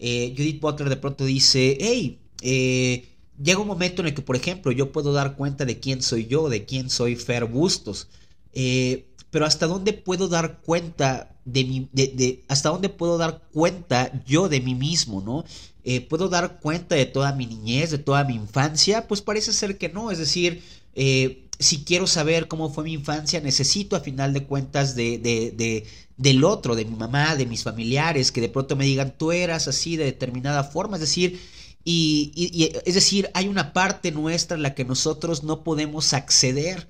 eh, 0.00 0.34
Judith 0.36 0.60
Butler 0.60 0.88
de 0.88 0.96
pronto 0.96 1.24
dice, 1.24 1.76
hey, 1.78 2.18
eh, 2.42 3.08
llega 3.42 3.60
un 3.60 3.68
momento 3.68 4.02
en 4.02 4.08
el 4.08 4.14
que, 4.14 4.22
por 4.22 4.34
ejemplo, 4.34 4.72
yo 4.72 4.92
puedo 4.92 5.12
dar 5.12 5.36
cuenta 5.36 5.64
de 5.64 5.78
quién 5.78 6.02
soy 6.02 6.26
yo, 6.26 6.48
de 6.48 6.64
quién 6.64 6.88
soy 6.90 7.16
Fer 7.16 7.44
Bustos. 7.44 8.08
Eh, 8.52 9.06
pero 9.30 9.46
hasta 9.46 9.66
dónde 9.66 9.92
puedo 9.92 10.26
dar 10.26 10.60
cuenta 10.62 11.36
de 11.44 11.64
mi, 11.64 11.88
hasta 12.48 12.70
dónde 12.70 12.88
puedo 12.88 13.18
dar 13.18 13.42
cuenta 13.52 14.10
yo 14.26 14.48
de 14.48 14.60
mí 14.60 14.74
mismo, 14.74 15.20
¿no? 15.20 15.44
¿Puedo 16.08 16.28
dar 16.28 16.60
cuenta 16.60 16.94
de 16.94 17.06
toda 17.06 17.32
mi 17.32 17.46
niñez, 17.46 17.90
de 17.90 17.98
toda 17.98 18.24
mi 18.24 18.34
infancia? 18.34 19.06
Pues 19.06 19.22
parece 19.22 19.52
ser 19.52 19.78
que 19.78 19.88
no, 19.88 20.10
es 20.10 20.18
decir, 20.18 20.62
si 21.60 21.84
quiero 21.84 22.06
saber 22.06 22.48
cómo 22.48 22.70
fue 22.70 22.84
mi 22.84 22.94
infancia, 22.94 23.40
necesito 23.40 23.94
a 23.94 24.00
final 24.00 24.32
de 24.32 24.44
cuentas 24.46 24.96
de, 24.96 25.86
del 26.20 26.44
otro, 26.44 26.76
de 26.76 26.84
mi 26.84 26.96
mamá, 26.96 27.34
de 27.34 27.46
mis 27.46 27.62
familiares, 27.62 28.30
que 28.30 28.42
de 28.42 28.50
pronto 28.50 28.76
me 28.76 28.84
digan, 28.84 29.14
tú 29.16 29.32
eras 29.32 29.68
así 29.68 29.96
de 29.96 30.04
determinada 30.04 30.64
forma, 30.64 30.96
es 30.96 31.00
decir, 31.00 31.40
y, 31.82 32.70
es 32.84 32.94
decir, 32.94 33.30
hay 33.32 33.48
una 33.48 33.72
parte 33.72 34.12
nuestra 34.12 34.56
en 34.56 34.62
la 34.62 34.74
que 34.74 34.84
nosotros 34.84 35.44
no 35.44 35.64
podemos 35.64 36.12
acceder 36.12 36.88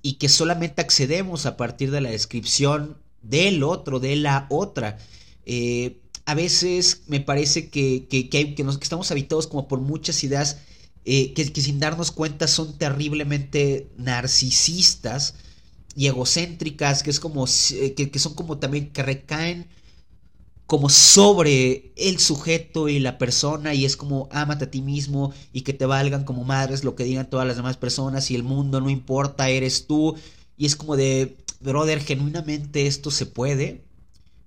y 0.00 0.14
que 0.14 0.30
solamente 0.30 0.80
accedemos 0.80 1.44
a 1.44 1.58
partir 1.58 1.90
de 1.90 2.00
la 2.00 2.10
descripción 2.10 2.96
del 3.20 3.62
otro, 3.62 4.00
de 4.00 4.16
la 4.16 4.46
otra. 4.48 4.96
Eh, 5.44 5.98
a 6.24 6.34
veces 6.34 7.02
me 7.06 7.20
parece 7.20 7.68
que, 7.68 8.06
que, 8.08 8.30
que, 8.30 8.54
que, 8.54 8.64
nos, 8.64 8.78
que 8.78 8.84
estamos 8.84 9.10
habitados 9.10 9.46
como 9.46 9.68
por 9.68 9.80
muchas 9.80 10.24
ideas 10.24 10.56
eh, 11.04 11.34
que, 11.34 11.44
sin 11.60 11.80
darnos 11.80 12.12
cuenta 12.12 12.48
son 12.48 12.78
terriblemente 12.78 13.90
narcisistas 13.98 15.34
y 15.94 16.06
egocéntricas, 16.06 17.02
que 17.02 17.10
es 17.10 17.20
como 17.20 17.46
eh, 17.46 17.94
que, 17.94 18.18
son 18.18 18.34
como 18.34 18.58
también 18.58 18.90
que 18.90 19.02
recaen 19.02 19.66
como 20.66 20.88
sobre 20.88 21.92
el 21.96 22.18
sujeto 22.18 22.88
y 22.88 22.98
la 22.98 23.18
persona 23.18 23.74
y 23.74 23.84
es 23.84 23.96
como 23.96 24.28
ámate 24.32 24.64
a 24.64 24.70
ti 24.70 24.80
mismo 24.80 25.32
y 25.52 25.60
que 25.60 25.74
te 25.74 25.84
valgan 25.86 26.24
como 26.24 26.44
madres 26.44 26.84
lo 26.84 26.96
que 26.96 27.04
digan 27.04 27.28
todas 27.28 27.46
las 27.46 27.56
demás 27.56 27.76
personas 27.76 28.30
y 28.30 28.34
el 28.34 28.42
mundo 28.42 28.80
no 28.80 28.88
importa, 28.88 29.50
eres 29.50 29.86
tú 29.86 30.16
y 30.56 30.66
es 30.66 30.76
como 30.76 30.96
de, 30.96 31.36
brother, 31.60 32.00
genuinamente 32.00 32.86
esto 32.86 33.10
se 33.10 33.26
puede. 33.26 33.82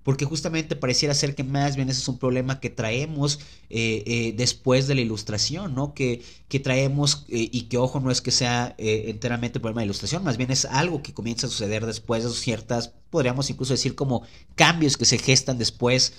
Porque 0.08 0.24
justamente 0.24 0.78
pareciera 0.78 1.14
ser 1.14 1.36
que 1.36 1.44
más 1.44 1.76
bien 1.76 1.90
ese 1.90 2.00
es 2.00 2.08
un 2.08 2.18
problema 2.18 2.62
que 2.62 2.70
traemos 2.70 3.42
eh, 3.70 4.04
eh, 4.08 4.34
después 4.38 4.88
de 4.88 4.96
la 4.96 5.02
ilustración, 5.02 5.76
¿no? 5.76 5.94
Que, 5.94 6.24
que 6.48 6.62
traemos, 6.62 7.26
eh, 7.28 7.50
y 7.52 7.64
que 7.64 7.78
ojo, 7.78 8.00
no 8.00 8.10
es 8.10 8.22
que 8.22 8.32
sea 8.32 8.74
enteramente 8.78 9.60
problema 9.60 9.82
de 9.82 9.88
ilustración, 9.88 10.24
más 10.24 10.38
bien 10.38 10.50
es 10.50 10.64
algo 10.64 11.04
que 11.04 11.14
comienza 11.14 11.48
a 11.48 11.50
suceder 11.50 11.86
después 11.86 12.24
de 12.24 12.30
ciertas, 12.30 12.94
podríamos 13.10 13.50
incluso 13.50 13.74
decir 13.74 13.96
como 13.96 14.24
cambios 14.56 14.96
que 14.96 15.04
se 15.04 15.18
gestan 15.18 15.58
después 15.58 16.14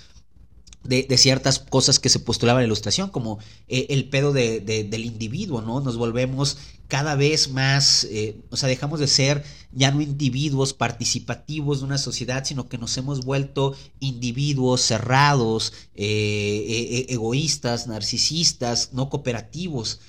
de, 0.85 1.19
ciertas 1.19 1.59
cosas 1.59 1.99
que 1.99 2.09
se 2.09 2.21
postulaban 2.21 2.63
en 2.63 2.65
la 2.65 2.69
ilustración, 2.69 3.11
como 3.11 3.39
eh, 3.69 3.87
el 3.91 4.09
pedo 4.09 4.33
de, 4.33 4.61
del 4.61 5.05
individuo, 5.05 5.61
¿no? 5.61 5.81
Nos 5.81 5.97
volvemos 5.97 6.59
cada 6.87 7.15
vez 7.15 7.51
más, 7.51 8.05
eh, 8.05 8.41
o 8.51 8.57
sea, 8.57 8.69
dejamos 8.69 8.99
de 8.99 9.09
ser 9.09 9.45
ya 9.73 9.91
no 9.91 10.01
individuos 10.01 10.73
participativos 10.73 11.81
de 11.81 11.85
una 11.85 11.99
sociedad, 11.99 12.45
sino 12.45 12.69
que 12.69 12.79
nos 12.79 12.97
hemos 12.97 13.25
vuelto 13.25 13.77
individuos 14.01 14.81
cerrados, 14.81 15.75
eh, 15.95 17.07
egoístas, 17.11 17.87
narcisistas, 17.87 18.95
no 18.95 19.11
cooperativos. 19.11 20.01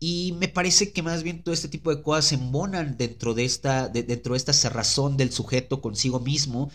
Y 0.00 0.34
me 0.38 0.48
parece 0.48 0.92
que 0.92 1.02
más 1.02 1.22
bien 1.22 1.42
todo 1.42 1.54
este 1.54 1.68
tipo 1.68 1.94
de 1.94 2.02
cosas 2.02 2.24
se 2.24 2.34
embonan 2.36 2.96
dentro 2.96 3.34
de 3.34 3.44
esta, 3.44 3.88
dentro 3.88 4.32
de 4.32 4.38
esta 4.38 4.52
cerrazón 4.52 5.16
del 5.16 5.30
sujeto 5.30 5.80
consigo 5.80 6.18
mismo 6.18 6.70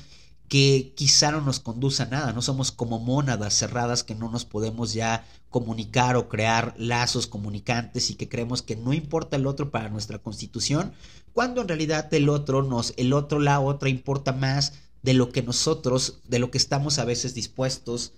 que 0.48 0.94
quizá 0.96 1.32
no 1.32 1.42
nos 1.42 1.60
conduce 1.60 2.04
a 2.04 2.06
nada, 2.06 2.32
no 2.34 2.42
somos 2.42 2.72
como 2.72 3.00
mónadas 3.00 3.54
cerradas 3.54 4.04
que 4.04 4.16
no 4.16 4.30
nos 4.30 4.46
podemos 4.46 4.94
ya 4.94 5.26
comunicar 5.50 6.16
o 6.16 6.30
crear 6.30 6.74
lazos 6.78 7.28
comunicantes 7.28 8.10
y 8.10 8.16
que 8.16 8.30
creemos 8.30 8.62
que 8.62 8.76
no 8.76 8.94
importa 8.94 9.36
el 9.38 9.48
otro 9.48 9.72
para 9.72 9.90
nuestra 9.90 10.20
constitución, 10.20 10.94
cuando 11.34 11.62
en 11.62 11.68
realidad 11.68 12.14
el 12.14 12.30
otro 12.30 12.64
nos, 12.64 12.94
el 12.98 13.14
otro, 13.14 13.40
la 13.40 13.60
otra 13.60 13.90
importa 13.90 14.34
más 14.34 14.74
de 15.04 15.14
lo 15.14 15.32
que 15.32 15.42
nosotros, 15.42 16.20
de 16.28 16.40
lo 16.40 16.52
que 16.52 16.58
estamos 16.58 17.00
a 17.00 17.06
veces 17.06 17.34
dispuestos 17.34 18.14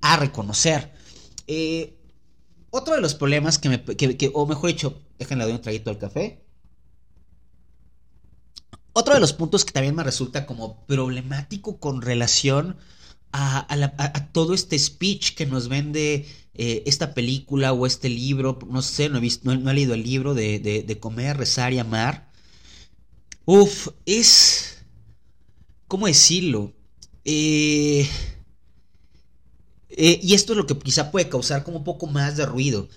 a 0.00 0.16
reconocer. 0.16 0.92
Eh, 1.46 1.96
otro 2.70 2.94
de 2.94 3.00
los 3.00 3.14
problemas 3.14 3.58
que 3.58 3.68
me, 3.68 3.84
o 4.34 4.46
mejor 4.46 4.68
dicho, 4.68 5.00
déjenle 5.18 5.44
doy 5.44 5.54
un 5.54 5.62
traguito 5.62 5.90
al 5.90 5.98
café. 5.98 6.45
Otro 8.98 9.12
de 9.12 9.20
los 9.20 9.34
puntos 9.34 9.66
que 9.66 9.72
también 9.72 9.94
me 9.94 10.04
resulta 10.04 10.46
como 10.46 10.86
problemático 10.86 11.78
con 11.78 12.00
relación 12.00 12.78
a, 13.30 14.30
todo 14.32 14.54
este 14.54 14.78
speech 14.78 15.34
que 15.34 15.44
nos 15.44 15.68
vende 15.68 16.24
eh, 16.54 16.82
esta 16.86 17.12
película 17.12 17.74
o 17.74 17.84
este 17.84 18.08
libro, 18.08 18.58
no 18.70 18.80
sé, 18.80 19.10
no 19.10 19.18
he, 19.18 19.20
visto, 19.20 19.54
no, 19.54 19.70
he 19.70 19.74
leído 19.74 19.92
el 19.92 20.02
libro 20.02 20.32
de, 20.32 20.98
Comer, 20.98 21.36
Rezar 21.36 21.74
y 21.74 21.78
Amar. 21.78 22.32
Uf, 23.44 23.88
es... 24.06 24.78
¿Cómo 25.88 26.06
decirlo? 26.06 26.72
Eh, 27.26 28.08
eh, 29.90 30.20
y 30.22 30.32
esto 30.32 30.54
es 30.54 30.56
lo 30.56 30.66
que 30.66 30.78
quizá 30.78 31.10
puede 31.10 31.28
causar 31.28 31.64
como 31.64 31.76
un 31.76 31.84
poco 31.84 32.06
más 32.06 32.38
de 32.38 32.46
ruido. 32.46 32.88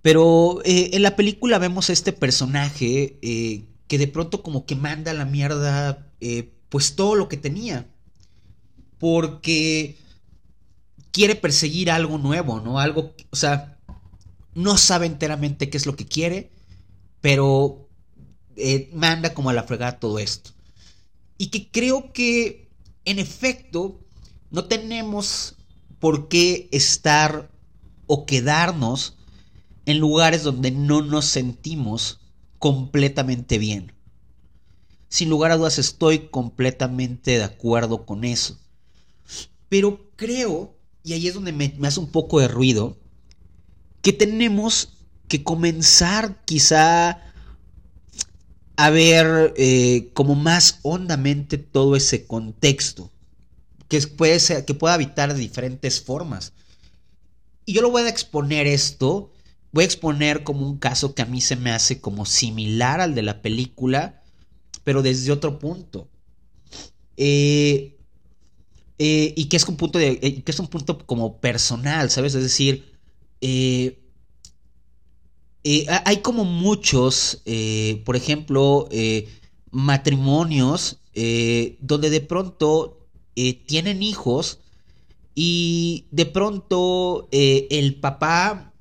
Pero 0.00 0.62
en 0.64 1.02
la 1.02 1.14
película 1.14 1.58
vemos 1.58 1.90
a 1.90 1.92
este 1.92 2.14
personaje 2.14 3.18
que 3.92 3.98
de 3.98 4.08
pronto 4.08 4.42
como 4.42 4.64
que 4.64 4.74
manda 4.74 5.10
a 5.10 5.14
la 5.14 5.26
mierda 5.26 6.10
eh, 6.18 6.50
pues 6.70 6.96
todo 6.96 7.14
lo 7.14 7.28
que 7.28 7.36
tenía. 7.36 7.86
Porque 8.98 9.98
quiere 11.10 11.34
perseguir 11.34 11.90
algo 11.90 12.16
nuevo, 12.16 12.58
¿no? 12.58 12.78
Algo, 12.78 13.14
o 13.28 13.36
sea, 13.36 13.76
no 14.54 14.78
sabe 14.78 15.04
enteramente 15.04 15.68
qué 15.68 15.76
es 15.76 15.84
lo 15.84 15.94
que 15.94 16.06
quiere, 16.06 16.50
pero 17.20 17.86
eh, 18.56 18.88
manda 18.94 19.34
como 19.34 19.50
a 19.50 19.52
la 19.52 19.64
fregada 19.64 20.00
todo 20.00 20.18
esto. 20.18 20.52
Y 21.36 21.48
que 21.48 21.70
creo 21.70 22.14
que, 22.14 22.70
en 23.04 23.18
efecto, 23.18 24.00
no 24.50 24.64
tenemos 24.64 25.56
por 25.98 26.28
qué 26.28 26.70
estar 26.72 27.50
o 28.06 28.24
quedarnos 28.24 29.18
en 29.84 29.98
lugares 29.98 30.44
donde 30.44 30.70
no 30.70 31.02
nos 31.02 31.26
sentimos 31.26 32.21
completamente 32.62 33.58
bien. 33.58 33.92
Sin 35.08 35.28
lugar 35.28 35.50
a 35.50 35.56
dudas 35.56 35.80
estoy 35.80 36.28
completamente 36.28 37.32
de 37.32 37.42
acuerdo 37.42 38.06
con 38.06 38.22
eso. 38.22 38.56
Pero 39.68 40.12
creo, 40.14 40.72
y 41.02 41.12
ahí 41.12 41.26
es 41.26 41.34
donde 41.34 41.50
me, 41.50 41.74
hace 41.82 41.98
un 41.98 42.12
poco 42.12 42.38
de 42.38 42.46
ruido, 42.46 42.96
que 44.00 44.12
tenemos 44.12 44.90
que 45.26 45.42
comenzar 45.42 46.44
quizá 46.44 47.20
a 48.76 48.90
ver 48.90 49.54
eh, 49.56 50.12
como 50.14 50.36
más 50.36 50.78
hondamente 50.82 51.58
todo 51.58 51.96
ese 51.96 52.28
contexto, 52.28 53.10
que, 53.88 54.00
puede 54.02 54.38
ser, 54.38 54.64
que 54.64 54.74
pueda 54.74 54.94
habitar 54.94 55.34
de 55.34 55.40
diferentes 55.40 56.00
formas. 56.00 56.52
Y 57.64 57.72
yo 57.72 57.82
lo 57.82 57.90
voy 57.90 58.02
a 58.02 58.08
exponer 58.08 58.68
esto 58.68 59.31
voy 59.72 59.84
a 59.84 59.86
exponer 59.86 60.44
como 60.44 60.66
un 60.66 60.78
caso 60.78 61.14
que 61.14 61.22
a 61.22 61.26
mí 61.26 61.40
se 61.40 61.56
me 61.56 61.72
hace 61.72 62.00
como 62.00 62.26
similar 62.26 63.00
al 63.00 63.14
de 63.14 63.22
la 63.22 63.42
película, 63.42 64.22
pero 64.84 65.02
desde 65.02 65.32
otro 65.32 65.58
punto. 65.58 66.08
Eh, 67.16 67.96
eh, 68.98 69.34
y 69.36 69.46
que 69.46 69.56
es 69.56 69.66
un 69.66 69.76
punto 69.76 69.98
de, 69.98 70.18
eh, 70.22 70.42
que 70.42 70.52
es 70.52 70.58
un 70.58 70.68
punto 70.68 70.98
como 71.06 71.40
personal, 71.40 72.10
¿sabes? 72.10 72.34
Es 72.34 72.42
decir, 72.42 72.92
hay 76.04 76.16
como 76.22 76.44
muchos, 76.44 77.42
por 78.04 78.16
ejemplo, 78.16 78.88
matrimonios 79.70 80.98
donde 81.80 82.10
de 82.10 82.20
pronto 82.20 83.06
tienen 83.66 84.02
hijos 84.02 84.60
y 85.34 86.06
de 86.10 86.26
pronto 86.26 87.28
el 87.32 87.96
papá 88.00 88.71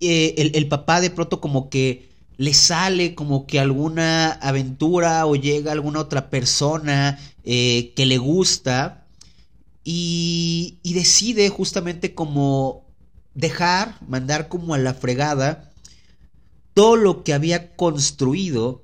eh, 0.00 0.52
el, 0.54 0.68
papá 0.68 1.00
de 1.00 1.10
pronto 1.10 1.40
como 1.40 1.70
que 1.70 2.08
le 2.36 2.54
sale 2.54 3.16
como 3.16 3.46
que 3.46 3.58
alguna 3.58 4.30
aventura 4.32 5.26
o 5.26 5.34
llega 5.34 5.72
alguna 5.72 5.98
otra 5.98 6.30
persona 6.30 7.18
eh, 7.44 7.92
que 7.96 8.06
le 8.06 8.18
gusta 8.18 9.06
y, 9.82 10.78
decide 10.84 11.48
justamente 11.48 12.14
como 12.14 12.84
dejar, 13.34 13.96
mandar 14.06 14.48
como 14.48 14.74
a 14.74 14.78
la 14.78 14.94
fregada 14.94 15.72
todo 16.74 16.96
lo 16.96 17.24
que 17.24 17.34
había 17.34 17.74
construido 17.74 18.82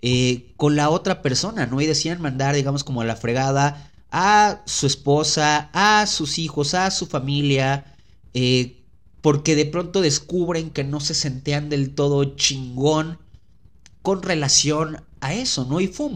eh, 0.00 0.52
con 0.56 0.76
la 0.76 0.90
otra 0.90 1.22
persona, 1.22 1.66
¿no? 1.66 1.80
Y 1.80 1.86
decían 1.86 2.22
mandar, 2.22 2.54
digamos, 2.54 2.84
como 2.84 3.00
a 3.02 3.04
la 3.04 3.16
fregada 3.16 3.90
a 4.10 4.62
su 4.64 4.86
esposa, 4.86 5.70
a 5.72 6.06
sus 6.06 6.38
hijos, 6.38 6.72
a 6.74 6.90
su 6.90 7.06
familia, 7.06 7.96
porque 9.20 9.56
de 9.56 9.66
pronto 9.66 10.00
descubren 10.00 10.70
que 10.70 10.84
no 10.84 11.00
se 11.00 11.14
sentían 11.14 11.68
del 11.68 11.94
todo 11.94 12.36
chingón 12.36 13.18
con 14.02 14.22
relación 14.22 15.02
a 15.20 15.34
eso, 15.34 15.64
¿no? 15.64 15.80
Y 15.80 15.88
¡fum! 15.88 16.14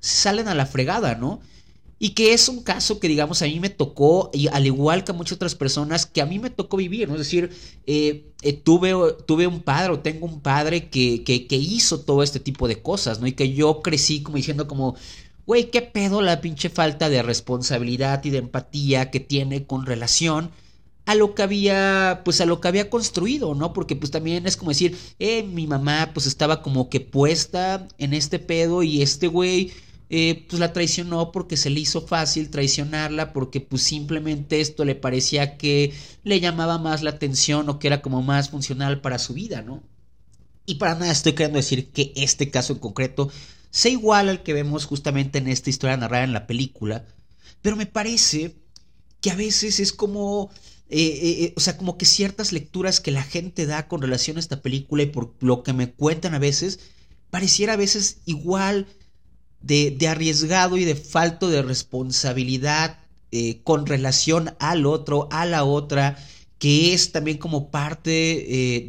Salen 0.00 0.48
a 0.48 0.54
la 0.54 0.66
fregada, 0.66 1.14
¿no? 1.14 1.40
Y 1.98 2.10
que 2.10 2.34
es 2.34 2.48
un 2.50 2.62
caso 2.62 3.00
que, 3.00 3.08
digamos, 3.08 3.40
a 3.40 3.46
mí 3.46 3.58
me 3.58 3.70
tocó, 3.70 4.30
y 4.34 4.48
al 4.48 4.66
igual 4.66 5.02
que 5.02 5.12
a 5.12 5.14
muchas 5.14 5.36
otras 5.36 5.54
personas, 5.54 6.04
que 6.04 6.20
a 6.20 6.26
mí 6.26 6.38
me 6.38 6.50
tocó 6.50 6.76
vivir, 6.76 7.08
¿no? 7.08 7.14
Es 7.14 7.20
decir, 7.20 7.50
eh, 7.86 8.26
eh, 8.42 8.52
tuve, 8.52 8.92
tuve 9.26 9.46
un 9.46 9.62
padre 9.62 9.94
o 9.94 10.00
tengo 10.00 10.26
un 10.26 10.40
padre 10.40 10.90
que, 10.90 11.24
que, 11.24 11.46
que, 11.46 11.56
hizo 11.56 12.00
todo 12.00 12.22
este 12.22 12.38
tipo 12.38 12.68
de 12.68 12.82
cosas, 12.82 13.20
¿no? 13.20 13.26
Y 13.26 13.32
que 13.32 13.54
yo 13.54 13.80
crecí 13.80 14.22
como 14.22 14.36
diciendo 14.36 14.68
como, 14.68 14.96
güey, 15.46 15.70
¿qué 15.70 15.80
pedo 15.80 16.20
la 16.20 16.42
pinche 16.42 16.68
falta 16.68 17.08
de 17.08 17.22
responsabilidad 17.22 18.22
y 18.24 18.30
de 18.30 18.38
empatía 18.38 19.10
que 19.10 19.20
tiene 19.20 19.64
con 19.64 19.86
relación 19.86 20.50
a 21.06 21.14
lo 21.14 21.34
que 21.34 21.42
había, 21.42 22.22
pues 22.24 22.40
a 22.40 22.46
lo 22.46 22.60
que 22.60 22.68
había 22.68 22.90
construido, 22.90 23.54
¿no? 23.54 23.72
Porque 23.72 23.94
pues 23.94 24.10
también 24.10 24.46
es 24.46 24.56
como 24.56 24.72
decir, 24.72 24.98
eh, 25.20 25.44
mi 25.44 25.66
mamá 25.66 26.10
pues 26.12 26.26
estaba 26.26 26.62
como 26.62 26.90
que 26.90 27.00
puesta 27.00 27.86
en 27.98 28.12
este 28.12 28.40
pedo 28.40 28.82
y 28.82 29.02
este 29.02 29.28
güey 29.28 29.72
eh, 30.10 30.46
pues 30.48 30.58
la 30.58 30.72
traicionó 30.72 31.30
porque 31.30 31.56
se 31.56 31.70
le 31.70 31.80
hizo 31.80 32.00
fácil 32.00 32.50
traicionarla 32.50 33.32
porque 33.32 33.60
pues 33.60 33.82
simplemente 33.82 34.60
esto 34.60 34.84
le 34.84 34.96
parecía 34.96 35.56
que 35.56 35.94
le 36.24 36.40
llamaba 36.40 36.78
más 36.78 37.02
la 37.02 37.10
atención 37.10 37.68
o 37.68 37.78
que 37.78 37.86
era 37.86 38.02
como 38.02 38.20
más 38.22 38.50
funcional 38.50 39.00
para 39.00 39.18
su 39.20 39.34
vida, 39.34 39.62
¿no? 39.62 39.84
Y 40.66 40.74
para 40.76 40.96
nada 40.96 41.12
estoy 41.12 41.32
queriendo 41.34 41.58
decir 41.58 41.92
que 41.92 42.12
este 42.16 42.50
caso 42.50 42.72
en 42.72 42.78
concreto 42.80 43.30
sea 43.70 43.92
igual 43.92 44.28
al 44.28 44.42
que 44.42 44.52
vemos 44.52 44.86
justamente 44.86 45.38
en 45.38 45.46
esta 45.46 45.70
historia 45.70 45.96
narrada 45.96 46.24
en 46.24 46.32
la 46.32 46.48
película, 46.48 47.04
pero 47.62 47.76
me 47.76 47.86
parece 47.86 48.56
que 49.20 49.30
a 49.30 49.36
veces 49.36 49.78
es 49.78 49.92
como 49.92 50.50
eh, 50.88 50.98
eh, 50.98 51.44
eh, 51.44 51.54
o 51.56 51.60
sea, 51.60 51.76
como 51.76 51.98
que 51.98 52.06
ciertas 52.06 52.52
lecturas 52.52 53.00
que 53.00 53.10
la 53.10 53.24
gente 53.24 53.66
da 53.66 53.88
con 53.88 54.00
relación 54.02 54.36
a 54.36 54.40
esta 54.40 54.62
película 54.62 55.02
y 55.02 55.06
por 55.06 55.34
lo 55.40 55.64
que 55.64 55.72
me 55.72 55.92
cuentan 55.92 56.34
a 56.34 56.38
veces, 56.38 56.78
pareciera 57.30 57.72
a 57.72 57.76
veces 57.76 58.18
igual 58.24 58.86
de, 59.60 59.96
arriesgado 60.08 60.76
y 60.76 60.84
de 60.84 60.94
falto 60.94 61.48
de 61.48 61.62
responsabilidad 61.62 63.00
con 63.64 63.84
relación 63.84 64.54
al 64.60 64.86
otro, 64.86 65.28
a 65.30 65.44
la 65.44 65.64
otra, 65.64 66.16
que 66.58 66.94
es 66.94 67.12
también 67.12 67.36
como 67.36 67.70
parte 67.70 68.10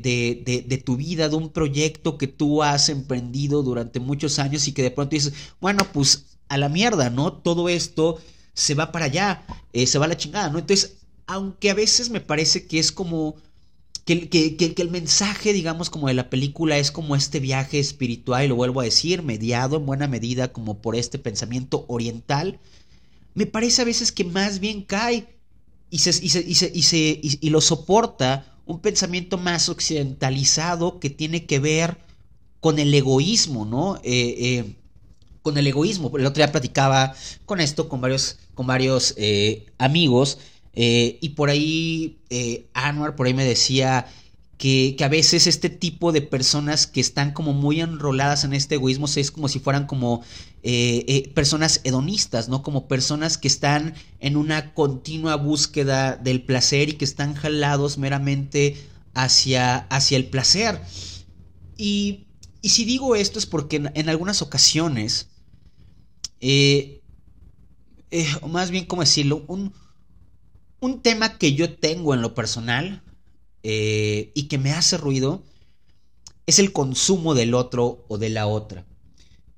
de, 0.02 0.64
de, 0.66 0.78
tu 0.78 0.96
vida, 0.96 1.28
de 1.28 1.36
un 1.36 1.50
proyecto 1.50 2.18
que 2.18 2.28
tú 2.28 2.64
has 2.64 2.88
emprendido 2.88 3.62
durante 3.62 4.00
muchos 4.00 4.40
años 4.40 4.66
y 4.68 4.72
que 4.72 4.84
de 4.84 4.92
pronto 4.92 5.16
dices, 5.16 5.34
bueno, 5.60 5.86
pues 5.92 6.38
a 6.48 6.58
la 6.58 6.70
mierda, 6.70 7.10
¿no? 7.10 7.34
Todo 7.34 7.68
esto 7.68 8.22
se 8.54 8.74
va 8.74 8.94
para 8.94 9.06
allá, 9.06 9.46
se 9.74 10.00
va 10.00 10.06
a 10.06 10.10
la 10.10 10.18
chingada, 10.18 10.50
¿no? 10.50 10.60
Entonces, 10.60 10.97
aunque 11.28 11.70
a 11.70 11.74
veces 11.74 12.10
me 12.10 12.22
parece 12.22 12.66
que 12.66 12.80
es 12.80 12.92
como 12.92 13.36
que, 14.06 14.30
que, 14.30 14.74
el 14.82 14.90
mensaje, 14.90 15.52
digamos, 15.52 15.90
como 15.90 16.08
de 16.08 16.14
la 16.14 16.30
película 16.30 16.78
es 16.78 16.92
como 16.92 17.16
este 17.16 17.42
viaje 17.42 17.78
espiritual, 17.78 18.46
y 18.46 18.48
lo 18.48 18.56
vuelvo 18.56 18.80
a 18.80 18.86
decir, 18.86 19.22
mediado 19.22 19.76
en 19.76 19.86
buena 19.86 20.08
medida 20.08 20.54
como 20.54 20.82
por 20.82 20.96
este 20.96 21.20
pensamiento 21.20 21.84
oriental, 21.90 22.60
me 23.34 23.46
parece 23.46 23.82
a 23.82 23.86
veces 23.86 24.14
que 24.14 24.24
más 24.24 24.60
bien 24.60 24.82
cae 24.82 25.28
y, 25.90 26.00
se, 26.00 26.10
y, 26.10 26.30
se, 26.30 26.40
y, 26.40 26.56
se, 26.56 26.72
y, 26.74 26.84
se, 26.84 27.20
y 27.22 27.50
lo 27.50 27.60
soporta 27.60 28.58
un 28.66 28.80
pensamiento 28.80 29.38
más 29.38 29.70
occidentalizado 29.70 31.00
que 31.00 31.10
tiene 31.10 31.46
que 31.46 31.60
ver 31.60 31.98
con 32.60 32.80
el 32.80 32.94
egoísmo, 32.94 33.66
¿no? 33.66 33.98
Eh, 33.98 34.36
eh, 34.40 34.76
con 35.42 35.58
el 35.58 35.68
egoísmo. 35.68 36.12
El 36.18 36.26
otro 36.26 36.44
día 36.44 36.52
platicaba 36.52 37.14
con 37.46 37.62
esto, 37.62 37.88
con 37.88 38.02
varios, 38.02 38.38
con 38.54 38.68
varios 38.68 39.14
eh, 39.18 39.66
amigos, 39.78 40.40
y 40.80 41.30
por 41.30 41.50
ahí 41.50 42.20
Anwar 42.74 43.16
por 43.16 43.26
ahí 43.26 43.34
me 43.34 43.44
decía 43.44 44.06
que, 44.58 44.96
que, 44.96 45.04
a 45.04 45.08
veces 45.08 45.48
este 45.48 45.70
tipo 45.70 46.12
de 46.12 46.22
personas 46.22 46.86
que 46.86 47.00
están 47.00 47.32
como 47.32 47.54
muy 47.54 47.82
enroladas 47.82 48.44
en 48.44 48.54
este 48.54 48.76
egoísmo 48.76 49.08
es 49.08 49.32
como 49.32 49.48
si 49.48 49.60
fueran 49.60 49.88
como 49.88 50.24
personas 51.34 51.82
hedonistas, 51.84 52.48
¿no? 52.48 52.62
Como 52.62 52.88
personas 52.88 53.38
que 53.38 53.48
están 53.48 53.96
en 54.20 54.38
una 54.38 54.74
continua 54.76 55.36
búsqueda 55.36 56.16
del 56.16 56.44
placer 56.44 56.90
y 56.90 56.94
que 56.94 57.06
están 57.06 57.34
jalados 57.34 57.98
meramente 57.98 58.78
hacia, 59.16 59.78
hacia 59.78 60.18
el 60.18 60.26
placer. 60.28 60.80
Y 61.76 62.28
y 62.62 62.70
si 62.70 62.84
digo 62.84 63.16
esto 63.16 63.40
es 63.40 63.46
porque 63.46 63.78
en, 63.94 64.10
algunas 64.10 64.42
ocasiones, 64.42 65.30
eh, 66.42 67.02
eh, 68.12 68.28
o 68.42 68.48
más 68.48 68.72
bien, 68.72 68.86
¿cómo 68.86 69.04
decirlo? 69.04 69.46
Un, 69.48 69.74
un, 70.80 71.02
tema 71.02 71.38
que 71.38 71.54
yo 71.54 71.76
tengo 71.76 72.14
en 72.14 72.22
lo 72.22 72.34
personal 72.36 73.04
eh, 73.64 74.32
y 74.34 74.44
que 74.44 74.58
me 74.58 74.72
hace 74.72 74.98
ruido 74.98 75.44
es 76.46 76.60
el 76.60 76.72
consumo 76.72 77.36
del 77.36 77.54
otro 77.54 78.06
o 78.08 78.18
de 78.18 78.30
la 78.30 78.48
otra. 78.48 78.86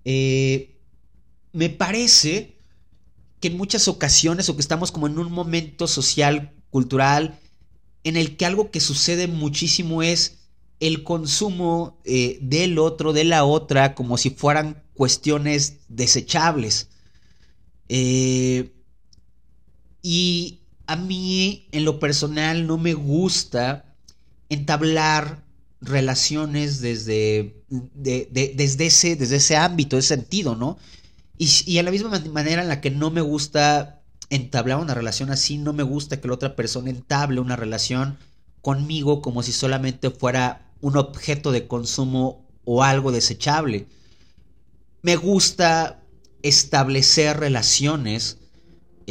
me 0.06 1.70
parece 1.78 2.58
que 3.40 3.48
en 3.50 3.58
muchas 3.58 3.88
ocasiones 3.88 4.50
o 4.50 4.56
que 4.56 4.62
estamos 4.62 4.92
como 4.92 5.08
en 5.08 5.18
un 5.18 5.32
momento 5.32 5.88
social, 5.88 6.52
cultural, 6.70 7.40
en 8.04 8.18
el 8.18 8.38
que 8.38 8.46
algo 8.46 8.72
que 8.72 8.80
sucede 8.80 9.28
muchísimo 9.28 10.04
es 10.04 10.40
el 10.80 11.04
consumo 11.04 12.00
eh, 12.06 12.40
del 12.42 12.80
otro, 12.80 13.14
de 13.14 13.26
la 13.26 13.44
otra, 13.44 13.96
como 13.96 14.18
si 14.18 14.30
fueran 14.30 14.82
cuestiones 14.94 15.78
desechables. 15.90 16.90
Eh, 17.90 18.72
y 20.02 20.59
a 20.90 20.96
mí, 20.96 21.68
en 21.72 21.86
lo 21.86 22.00
personal, 22.00 22.66
no 22.66 22.80
me 22.80 22.96
gusta 22.96 23.86
entablar 24.50 25.44
relaciones 25.82 26.82
desde, 26.82 27.64
desde, 27.70 28.86
ese, 28.88 29.16
desde 29.16 29.36
ese 29.36 29.56
ámbito, 29.56 30.00
ese 30.00 30.08
sentido, 30.16 30.56
¿no? 30.56 30.80
Y, 31.38 31.48
y 31.68 31.78
a 31.78 31.84
la 31.84 31.92
misma 31.92 32.20
manera 32.34 32.64
en 32.64 32.70
la 32.70 32.82
que 32.82 32.90
no 32.90 33.12
me 33.12 33.22
gusta 33.22 34.02
entablar 34.32 34.80
una 34.80 34.96
relación 34.96 35.30
así, 35.30 35.60
no 35.60 35.74
me 35.74 35.84
gusta 35.84 36.20
que 36.20 36.28
la 36.28 36.34
otra 36.34 36.56
persona 36.56 36.90
entable 36.90 37.40
una 37.40 37.56
relación 37.56 38.18
conmigo 38.64 39.22
como 39.22 39.44
si 39.44 39.52
solamente 39.52 40.10
fuera 40.10 40.74
un 40.82 40.98
objeto 40.98 41.52
de 41.52 41.68
consumo 41.68 42.48
o 42.66 42.84
algo 42.84 43.12
desechable. 43.12 43.86
Me 45.04 45.18
gusta 45.18 46.02
establecer 46.42 47.40
relaciones 47.40 48.39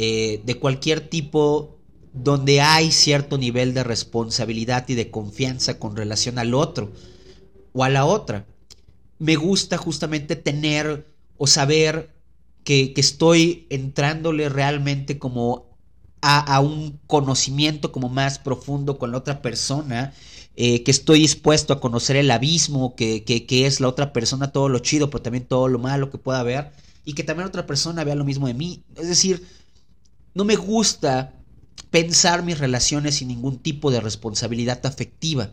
eh, 0.01 0.41
de 0.45 0.55
cualquier 0.55 1.01
tipo 1.01 1.77
donde 2.13 2.61
hay 2.61 2.89
cierto 2.91 3.37
nivel 3.37 3.73
de 3.73 3.83
responsabilidad 3.83 4.87
y 4.87 4.95
de 4.95 5.11
confianza 5.11 5.77
con 5.77 5.97
relación 5.97 6.39
al 6.39 6.53
otro 6.53 6.91
o 7.73 7.83
a 7.83 7.89
la 7.89 8.05
otra. 8.05 8.45
Me 9.17 9.35
gusta 9.35 9.77
justamente 9.77 10.37
tener 10.37 11.05
o 11.37 11.47
saber 11.47 12.15
que, 12.63 12.93
estoy 12.95 13.67
entrándole 13.69 14.47
realmente 14.47 15.19
como 15.19 15.77
a, 16.21 16.39
a, 16.39 16.61
un 16.61 17.01
conocimiento 17.05 17.91
como 17.91 18.07
más 18.07 18.39
profundo 18.39 18.97
con 18.97 19.11
la 19.11 19.17
otra 19.17 19.41
persona 19.41 20.13
eh, 20.55 20.83
que 20.83 20.91
estoy 20.91 21.19
dispuesto 21.19 21.73
a 21.73 21.79
conocer 21.79 22.15
el 22.15 22.31
abismo 22.31 22.95
que, 22.95 23.23
que, 23.23 23.65
es 23.65 23.79
la 23.79 23.87
otra 23.87 24.11
persona, 24.11 24.51
todo 24.51 24.67
lo 24.67 24.79
chido, 24.79 25.09
pero 25.09 25.21
también 25.21 25.45
todo 25.45 25.67
lo 25.67 25.79
malo 25.79 26.09
que 26.09 26.17
pueda 26.17 26.39
haber, 26.39 26.71
y 27.05 27.13
que 27.13 27.23
también 27.23 27.47
otra 27.47 27.65
persona 27.65 28.03
vea 28.03 28.15
lo 28.15 28.25
mismo 28.25 28.47
de 28.47 28.53
mí. 28.53 28.83
Es 28.95 29.07
decir, 29.07 29.45
no 30.33 30.45
me 30.45 30.55
gusta 30.55 31.33
pensar 31.89 32.43
mis 32.43 32.59
relaciones 32.59 33.15
sin 33.15 33.29
ningún 33.29 33.59
tipo 33.59 33.91
de 33.91 34.01
responsabilidad 34.01 34.85
afectiva. 34.85 35.51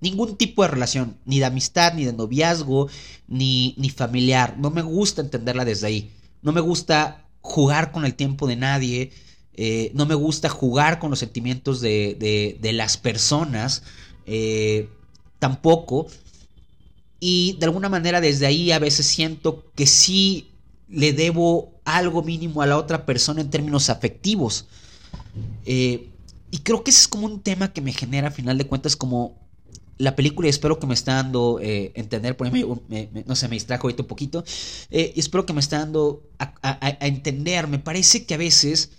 Ningún 0.00 0.36
tipo 0.36 0.62
de 0.62 0.68
relación, 0.68 1.16
ni 1.24 1.38
de 1.38 1.44
amistad, 1.44 1.94
ni 1.94 2.04
de 2.04 2.12
noviazgo, 2.12 2.88
ni, 3.28 3.74
ni 3.78 3.88
familiar. 3.88 4.58
No 4.58 4.70
me 4.70 4.82
gusta 4.82 5.22
entenderla 5.22 5.64
desde 5.64 5.86
ahí. 5.86 6.10
No 6.42 6.52
me 6.52 6.60
gusta 6.60 7.28
jugar 7.40 7.92
con 7.92 8.04
el 8.04 8.14
tiempo 8.14 8.46
de 8.46 8.56
nadie. 8.56 9.12
Eh, 9.54 9.92
no 9.94 10.06
me 10.06 10.14
gusta 10.14 10.48
jugar 10.48 10.98
con 10.98 11.10
los 11.10 11.20
sentimientos 11.20 11.80
de, 11.80 12.16
de, 12.18 12.58
de 12.60 12.72
las 12.72 12.96
personas. 12.96 13.84
Eh, 14.26 14.88
tampoco. 15.38 16.08
Y 17.20 17.56
de 17.60 17.66
alguna 17.66 17.88
manera 17.88 18.20
desde 18.20 18.46
ahí 18.46 18.72
a 18.72 18.80
veces 18.80 19.06
siento 19.06 19.70
que 19.76 19.86
sí 19.86 20.50
le 20.88 21.12
debo 21.12 21.71
algo 21.84 22.22
mínimo 22.22 22.62
a 22.62 22.66
la 22.66 22.76
otra 22.76 23.06
persona 23.06 23.40
en 23.40 23.50
términos 23.50 23.90
afectivos. 23.90 24.66
Eh, 25.64 26.10
y 26.50 26.58
creo 26.58 26.84
que 26.84 26.90
ese 26.90 27.00
es 27.00 27.08
como 27.08 27.26
un 27.26 27.40
tema 27.40 27.72
que 27.72 27.80
me 27.80 27.92
genera, 27.92 28.28
a 28.28 28.30
final 28.30 28.58
de 28.58 28.66
cuentas, 28.66 28.96
como 28.96 29.40
la 29.98 30.16
película, 30.16 30.48
y 30.48 30.50
espero 30.50 30.78
que 30.78 30.86
me 30.86 30.94
está 30.94 31.14
dando 31.14 31.58
eh, 31.60 31.92
entender, 31.94 32.36
por 32.36 32.46
ejemplo, 32.46 32.82
no 33.26 33.36
sé, 33.36 33.48
me 33.48 33.56
distrajo 33.56 33.86
ahorita 33.86 34.02
un 34.02 34.08
poquito, 34.08 34.44
y 34.90 35.18
espero 35.18 35.46
que 35.46 35.52
me 35.52 35.60
está 35.60 35.78
dando 35.78 36.28
a, 36.38 36.96
entender, 37.00 37.68
me 37.68 37.78
parece 37.78 38.26
que 38.26 38.34
a 38.34 38.38
veces 38.38 38.90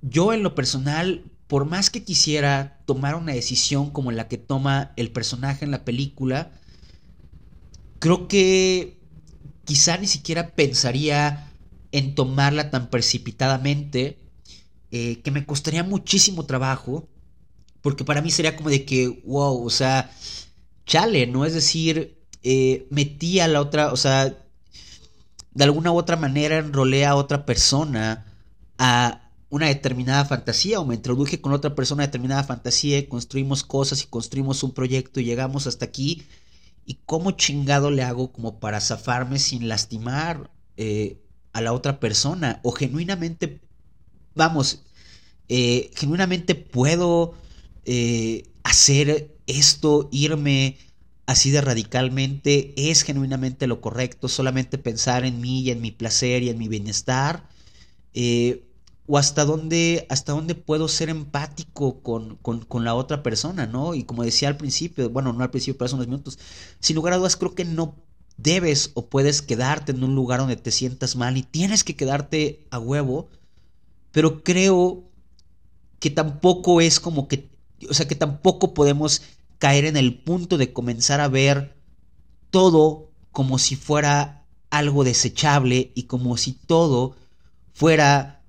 yo 0.00 0.32
en 0.32 0.42
lo 0.42 0.54
personal 0.54 1.24
por 1.52 1.66
más 1.66 1.90
que 1.90 2.02
quisiera 2.02 2.78
tomar 2.86 3.14
una 3.14 3.34
decisión 3.34 3.90
como 3.90 4.10
la 4.10 4.26
que 4.26 4.38
toma 4.38 4.92
el 4.96 5.12
personaje 5.12 5.66
en 5.66 5.70
la 5.70 5.84
película, 5.84 6.50
creo 7.98 8.26
que 8.26 9.01
quizá 9.64 9.96
ni 9.96 10.06
siquiera 10.06 10.54
pensaría 10.54 11.50
en 11.92 12.14
tomarla 12.14 12.70
tan 12.70 12.90
precipitadamente, 12.90 14.18
eh, 14.90 15.20
que 15.22 15.30
me 15.30 15.46
costaría 15.46 15.84
muchísimo 15.84 16.46
trabajo, 16.46 17.08
porque 17.80 18.04
para 18.04 18.22
mí 18.22 18.30
sería 18.30 18.56
como 18.56 18.70
de 18.70 18.84
que, 18.84 19.22
wow, 19.24 19.64
o 19.64 19.70
sea, 19.70 20.10
chale, 20.86 21.26
¿no? 21.26 21.44
Es 21.44 21.54
decir, 21.54 22.18
eh, 22.42 22.86
metí 22.90 23.40
a 23.40 23.48
la 23.48 23.60
otra, 23.60 23.92
o 23.92 23.96
sea, 23.96 24.36
de 25.54 25.64
alguna 25.64 25.92
u 25.92 25.96
otra 25.96 26.16
manera 26.16 26.58
enrolé 26.58 27.04
a 27.04 27.16
otra 27.16 27.44
persona 27.44 28.26
a, 28.78 29.22
una 29.52 29.66
determinada 29.66 30.24
fantasía 30.24 30.80
o 30.80 30.86
me 30.86 30.94
introduje 30.94 31.42
con 31.42 31.52
otra 31.52 31.74
persona 31.74 32.04
determinada 32.04 32.42
fantasía 32.42 33.06
construimos 33.06 33.62
cosas 33.62 34.02
y 34.02 34.06
construimos 34.06 34.62
un 34.62 34.72
proyecto 34.72 35.20
y 35.20 35.24
llegamos 35.24 35.66
hasta 35.66 35.84
aquí. 35.84 36.22
¿Y 36.84 36.98
cómo 37.06 37.32
chingado 37.32 37.90
le 37.90 38.02
hago 38.02 38.32
como 38.32 38.58
para 38.60 38.80
zafarme 38.80 39.38
sin 39.38 39.68
lastimar 39.68 40.50
eh, 40.76 41.18
a 41.52 41.60
la 41.60 41.72
otra 41.72 42.00
persona? 42.00 42.60
O 42.62 42.72
genuinamente, 42.72 43.60
vamos, 44.34 44.82
eh, 45.48 45.90
genuinamente 45.94 46.54
puedo 46.54 47.34
eh, 47.84 48.44
hacer 48.64 49.36
esto, 49.46 50.08
irme 50.12 50.78
así 51.26 51.50
de 51.50 51.60
radicalmente, 51.60 52.74
es 52.76 53.02
genuinamente 53.02 53.66
lo 53.66 53.80
correcto, 53.80 54.28
solamente 54.28 54.78
pensar 54.78 55.24
en 55.24 55.40
mí 55.40 55.60
y 55.62 55.70
en 55.70 55.80
mi 55.80 55.92
placer 55.92 56.42
y 56.42 56.50
en 56.50 56.58
mi 56.58 56.68
bienestar 56.68 57.48
o 59.12 59.18
hasta 59.18 59.44
dónde, 59.44 60.06
hasta 60.08 60.32
dónde 60.32 60.54
puedo 60.54 60.88
ser 60.88 61.10
empático 61.10 62.00
con, 62.00 62.36
con, 62.36 62.82
la 62.82 62.94
otra 62.94 63.22
persona, 63.22 63.66
¿no? 63.66 63.92
Y 63.92 64.04
como 64.04 64.24
decía 64.24 64.48
al 64.48 64.56
principio, 64.56 65.10
bueno, 65.10 65.34
no 65.34 65.44
al 65.44 65.50
principio, 65.50 65.76
pero 65.76 65.84
hace 65.84 65.96
unos 65.96 66.06
minutos, 66.06 66.38
sin 66.80 66.96
lugar 66.96 67.12
a 67.12 67.18
dudas 67.18 67.36
creo 67.36 67.54
que 67.54 67.66
no 67.66 67.94
debes 68.38 68.90
o 68.94 69.10
puedes 69.10 69.42
quedarte 69.42 69.92
en 69.92 70.02
un 70.02 70.14
lugar 70.14 70.40
donde 70.40 70.56
te 70.56 70.70
sientas 70.70 71.14
mal 71.14 71.36
y 71.36 71.42
tienes 71.42 71.84
que 71.84 71.94
quedarte 71.94 72.66
a 72.70 72.78
huevo, 72.78 73.28
pero 74.12 74.42
creo 74.42 75.04
que 76.00 76.08
tampoco 76.08 76.80
es 76.80 76.98
como 76.98 77.28
que, 77.28 77.50
o 77.90 77.92
sea, 77.92 78.08
que 78.08 78.14
tampoco 78.14 78.72
podemos 78.72 79.20
caer 79.58 79.84
en 79.84 79.98
el 79.98 80.22
punto 80.22 80.56
de 80.56 80.72
comenzar 80.72 81.20
a 81.20 81.28
ver 81.28 81.76
todo 82.48 83.10
como 83.30 83.58
si 83.58 83.76
fuera 83.76 84.46
algo 84.70 85.04
desechable 85.04 85.92
y 85.94 86.04
como 86.04 86.38
si 86.38 86.52
todo 86.54 87.14
fuera 87.74 88.41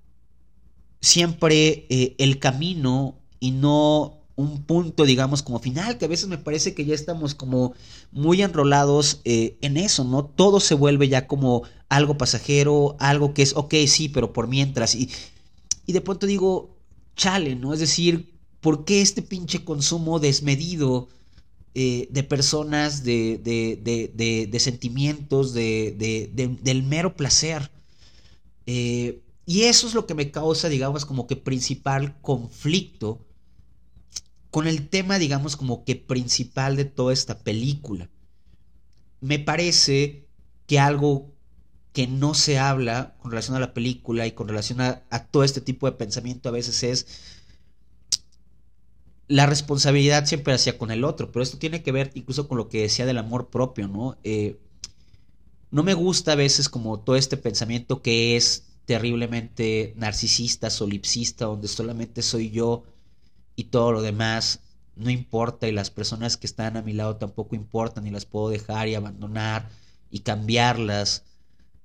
siempre 1.03 1.85
eh, 1.89 2.15
el 2.17 2.39
camino 2.39 3.19
y 3.41 3.51
no 3.51 4.21
un 4.35 4.63
punto, 4.63 5.03
digamos, 5.03 5.43
como 5.43 5.59
final, 5.59 5.97
que 5.97 6.05
a 6.05 6.07
veces 6.07 6.29
me 6.29 6.37
parece 6.37 6.73
que 6.73 6.85
ya 6.85 6.95
estamos 6.95 7.35
como 7.35 7.73
muy 8.13 8.41
enrolados 8.41 9.19
eh, 9.25 9.57
en 9.61 9.75
eso, 9.75 10.05
¿no? 10.05 10.23
Todo 10.25 10.61
se 10.61 10.75
vuelve 10.75 11.09
ya 11.09 11.27
como 11.27 11.63
algo 11.89 12.17
pasajero, 12.17 12.95
algo 12.99 13.33
que 13.33 13.41
es, 13.41 13.53
ok, 13.55 13.75
sí, 13.85 14.07
pero 14.07 14.31
por 14.31 14.47
mientras. 14.47 14.95
Y, 14.95 15.09
y 15.85 15.91
de 15.91 15.99
pronto 15.99 16.25
digo, 16.25 16.77
chale, 17.17 17.55
¿no? 17.55 17.73
Es 17.73 17.81
decir, 17.81 18.33
¿por 18.61 18.85
qué 18.85 19.01
este 19.01 19.21
pinche 19.21 19.65
consumo 19.65 20.19
desmedido 20.19 21.09
eh, 21.75 22.07
de 22.11 22.23
personas, 22.23 23.03
de, 23.03 23.39
de, 23.43 23.77
de, 24.15 24.47
de 24.47 24.59
sentimientos, 24.61 25.53
del 25.53 26.83
mero 26.87 27.17
placer? 27.17 27.69
Eh, 28.65 29.22
y 29.45 29.63
eso 29.63 29.87
es 29.87 29.93
lo 29.93 30.05
que 30.05 30.13
me 30.13 30.31
causa, 30.31 30.69
digamos, 30.69 31.05
como 31.05 31.27
que 31.27 31.35
principal 31.35 32.19
conflicto 32.21 33.25
con 34.49 34.67
el 34.67 34.87
tema, 34.87 35.19
digamos, 35.19 35.57
como 35.57 35.83
que 35.83 35.95
principal 35.95 36.75
de 36.75 36.85
toda 36.85 37.11
esta 37.11 37.39
película. 37.39 38.09
Me 39.19 39.39
parece 39.39 40.27
que 40.67 40.79
algo 40.79 41.33
que 41.91 42.07
no 42.07 42.33
se 42.33 42.57
habla 42.57 43.15
con 43.19 43.31
relación 43.31 43.55
a 43.57 43.59
la 43.59 43.73
película 43.73 44.25
y 44.25 44.31
con 44.31 44.47
relación 44.47 44.81
a, 44.81 45.03
todo 45.31 45.43
este 45.43 45.61
tipo 45.61 45.85
de 45.85 45.93
pensamiento 45.93 46.49
a 46.49 46.53
veces 46.53 46.83
es 46.83 47.07
la 49.27 49.45
responsabilidad 49.45 50.25
siempre 50.25 50.53
hacia 50.53 50.77
con 50.77 50.91
el 50.91 51.03
otro, 51.03 51.31
pero 51.31 51.43
esto 51.43 51.57
tiene 51.57 51.83
que 51.83 51.91
ver 51.91 52.11
incluso 52.13 52.47
con 52.47 52.57
lo 52.57 52.69
que 52.69 52.81
decía 52.81 53.05
del 53.05 53.17
amor 53.19 53.49
propio, 53.49 53.87
¿no? 53.87 54.17
Eh, 54.23 54.59
no 55.71 55.83
me 55.83 55.93
gusta 55.93 56.33
a 56.33 56.35
veces 56.35 56.69
como 56.69 56.99
todo 56.99 57.15
este 57.15 57.37
pensamiento 57.37 58.01
que 58.01 58.35
es 58.35 58.72
terriblemente 58.85 59.93
narcisista, 59.97 60.69
solipsista, 60.69 61.45
donde 61.45 61.67
solamente 61.67 62.21
soy 62.21 62.51
yo 62.51 62.83
y 63.55 63.65
todo 63.65 63.91
lo 63.91 64.01
demás 64.01 64.59
no 64.95 65.09
importa 65.09 65.67
y 65.67 65.71
las 65.71 65.89
personas 65.89 66.37
que 66.37 66.47
están 66.47 66.77
a 66.77 66.81
mi 66.81 66.93
lado 66.93 67.15
tampoco 67.17 67.55
importan 67.55 68.05
y 68.05 68.11
las 68.11 68.25
puedo 68.25 68.49
dejar 68.49 68.87
y 68.87 68.95
abandonar 68.95 69.69
y 70.11 70.19
cambiarlas. 70.19 71.23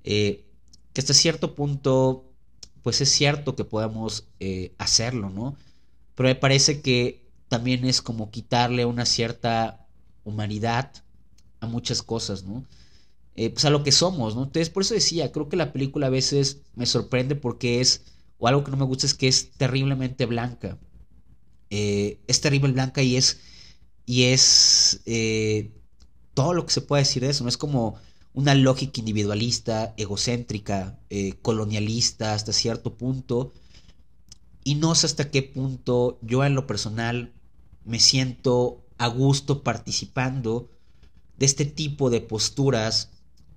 Eh, 0.05 0.45
que 0.93 1.01
hasta 1.01 1.15
cierto 1.15 1.55
punto, 1.55 2.31
pues 2.83 3.01
es 3.01 3.11
cierto 3.11 3.57
que 3.57 3.65
podemos 3.65 4.29
eh, 4.41 4.75
hacerlo, 4.79 5.31
¿no? 5.31 5.57
Pero 6.15 6.29
me 6.29 6.35
parece 6.35 6.83
que 6.83 7.27
también 7.49 7.85
es 7.85 8.03
como 8.03 8.31
quitarle 8.31 8.85
una 8.85 9.07
cierta 9.07 9.87
humanidad 10.25 10.93
a 11.61 11.67
muchas 11.67 12.03
cosas, 12.03 12.45
¿no? 12.45 12.65
Eh, 13.41 13.51
pues 13.51 13.65
a 13.65 13.71
lo 13.71 13.85
que 13.85 13.93
somos, 13.93 14.35
¿no? 14.35 14.43
Entonces, 14.43 14.69
por 14.69 14.83
eso 14.83 14.95
decía, 14.95 15.31
creo 15.31 15.49
que 15.49 15.57
la 15.57 15.73
película 15.73 16.09
a 16.09 16.11
veces 16.11 16.63
me 16.75 16.87
sorprende 16.87 17.37
porque 17.37 17.81
es, 17.81 18.03
o 18.37 18.49
algo 18.49 18.65
que 18.65 18.73
no 18.73 18.77
me 18.77 18.85
gusta 18.85 19.07
es 19.07 19.15
que 19.15 19.29
es 19.29 19.53
terriblemente 19.53 20.27
blanca. 20.27 20.77
Eh, 21.71 22.19
es 22.27 22.41
terrible 22.41 22.73
blanca 22.73 23.01
y 23.01 23.15
es, 23.15 23.39
y 24.07 24.25
es 24.25 25.03
eh, 25.07 25.71
todo 26.35 26.53
lo 26.53 26.67
que 26.67 26.73
se 26.73 26.81
puede 26.81 27.05
decir 27.05 27.23
de 27.23 27.31
eso, 27.31 27.45
¿no? 27.45 27.49
Es 27.49 27.57
como 27.57 27.95
una 28.35 28.57
lógica 28.57 28.99
individualista, 28.99 29.95
egocéntrica, 29.97 30.99
colonialista 31.41 32.35
hasta 32.35 32.53
cierto 32.53 32.97
punto. 32.97 33.53
Y 34.65 34.75
no 34.75 34.97
sé 34.97 35.07
hasta 35.07 35.31
qué 35.31 35.45
punto 35.45 36.19
yo 36.23 36.45
en 36.45 36.57
lo 36.57 36.67
personal 36.67 37.33
me 37.85 38.01
siento 38.01 38.85
a 38.99 39.07
gusto 39.07 39.63
participando 39.63 40.73
de 41.37 41.47
este 41.47 41.67
tipo 41.67 42.11
de 42.11 42.21
posturas 42.21 43.11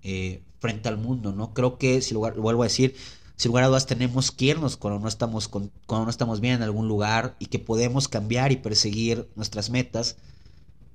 eh, 0.03 0.43
frente 0.59 0.89
al 0.89 0.97
mundo, 0.97 1.31
¿no? 1.31 1.53
Creo 1.53 1.77
que, 1.77 2.01
si 2.01 2.13
lo, 2.13 2.19
vuelvo 2.19 2.63
a 2.63 2.65
decir, 2.65 2.95
sin 3.35 3.49
lugar 3.49 3.65
a 3.65 3.67
dudas 3.67 3.85
tenemos 3.85 4.31
que 4.31 4.45
irnos 4.45 4.77
cuando 4.77 4.99
no, 4.99 5.07
estamos 5.07 5.47
cuando 5.47 5.71
no 5.87 6.09
estamos 6.09 6.39
bien 6.39 6.55
en 6.55 6.63
algún 6.63 6.87
lugar 6.87 7.35
y 7.39 7.47
que 7.47 7.59
podemos 7.59 8.07
cambiar 8.07 8.51
y 8.51 8.57
perseguir 8.57 9.29
nuestras 9.35 9.69
metas, 9.69 10.17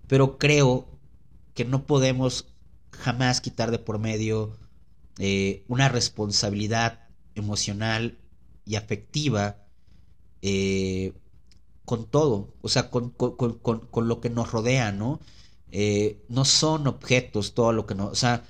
pero 0.08 0.38
creo 0.38 0.88
que 1.54 1.64
no 1.64 1.86
podemos 1.86 2.46
jamás 2.90 3.40
quitar 3.40 3.70
de 3.70 3.78
por 3.78 3.98
medio 3.98 4.56
eh, 5.18 5.64
una 5.68 5.88
responsabilidad 5.88 7.08
emocional 7.34 8.18
y 8.64 8.76
afectiva 8.76 9.58
eh, 10.42 11.12
con 11.84 12.06
todo, 12.06 12.54
o 12.60 12.68
sea, 12.68 12.90
con, 12.90 13.10
con, 13.10 14.08
lo 14.08 14.20
que 14.20 14.30
nos 14.30 14.50
rodea, 14.50 14.90
¿no? 14.90 15.20
no 16.28 16.44
son 16.44 16.86
objetos 16.86 17.54
todo 17.54 17.72
lo 17.72 17.86
que 17.86 17.94
nos, 17.94 18.10
o 18.10 18.14
sea, 18.14 18.44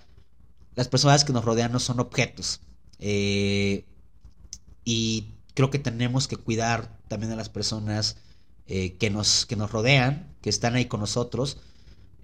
las 0.77 0.89
personas 0.89 1.25
que 1.25 1.33
nos 1.33 1.45
rodean 1.45 1.73
no 1.73 1.81
son 1.81 1.99
objetos. 1.99 2.61
Eh, 2.99 3.87
y 4.85 5.33
creo 5.55 5.71
que 5.71 5.79
tenemos 5.79 6.29
que 6.29 6.37
cuidar 6.37 7.01
también 7.09 7.33
a 7.33 7.37
las 7.37 7.49
personas 7.49 8.19
eh, 8.67 8.97
que, 8.99 9.11
nos, 9.11 9.47
que 9.47 9.57
nos 9.57 9.73
rodean, 9.73 10.37
que 10.43 10.51
están 10.51 10.77
ahí 10.77 10.85
con 10.85 11.01
nosotros, 11.01 11.59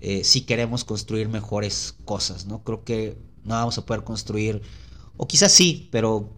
eh, 0.00 0.22
si 0.22 0.42
queremos 0.42 0.84
construir 0.84 1.28
mejores 1.28 1.96
cosas, 2.04 2.46
¿no? 2.46 2.62
Creo 2.62 2.84
que 2.84 3.16
no 3.42 3.54
vamos 3.54 3.78
a 3.78 3.86
poder 3.86 4.04
construir, 4.04 4.62
o 5.16 5.26
quizás 5.26 5.52
sí, 5.52 5.88
pero 5.90 6.36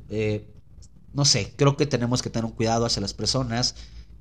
no 1.12 1.24
sé, 1.24 1.52
creo 1.56 1.76
que 1.76 1.86
tenemos 1.86 2.22
que 2.22 2.30
tener 2.30 2.44
un 2.44 2.52
cuidado 2.52 2.86
hacia 2.86 3.00
las 3.00 3.14
personas 3.14 3.74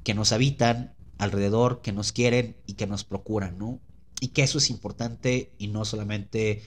que 0.03 0.13
nos 0.13 0.31
habitan 0.31 0.95
alrededor, 1.17 1.81
que 1.81 1.91
nos 1.91 2.11
quieren 2.11 2.57
y 2.65 2.73
que 2.73 2.87
nos 2.87 3.03
procuran, 3.03 3.57
¿no? 3.57 3.79
Y 4.19 4.29
que 4.29 4.43
eso 4.43 4.57
es 4.57 4.69
importante 4.69 5.53
y 5.57 5.67
no 5.67 5.85
solamente 5.85 6.61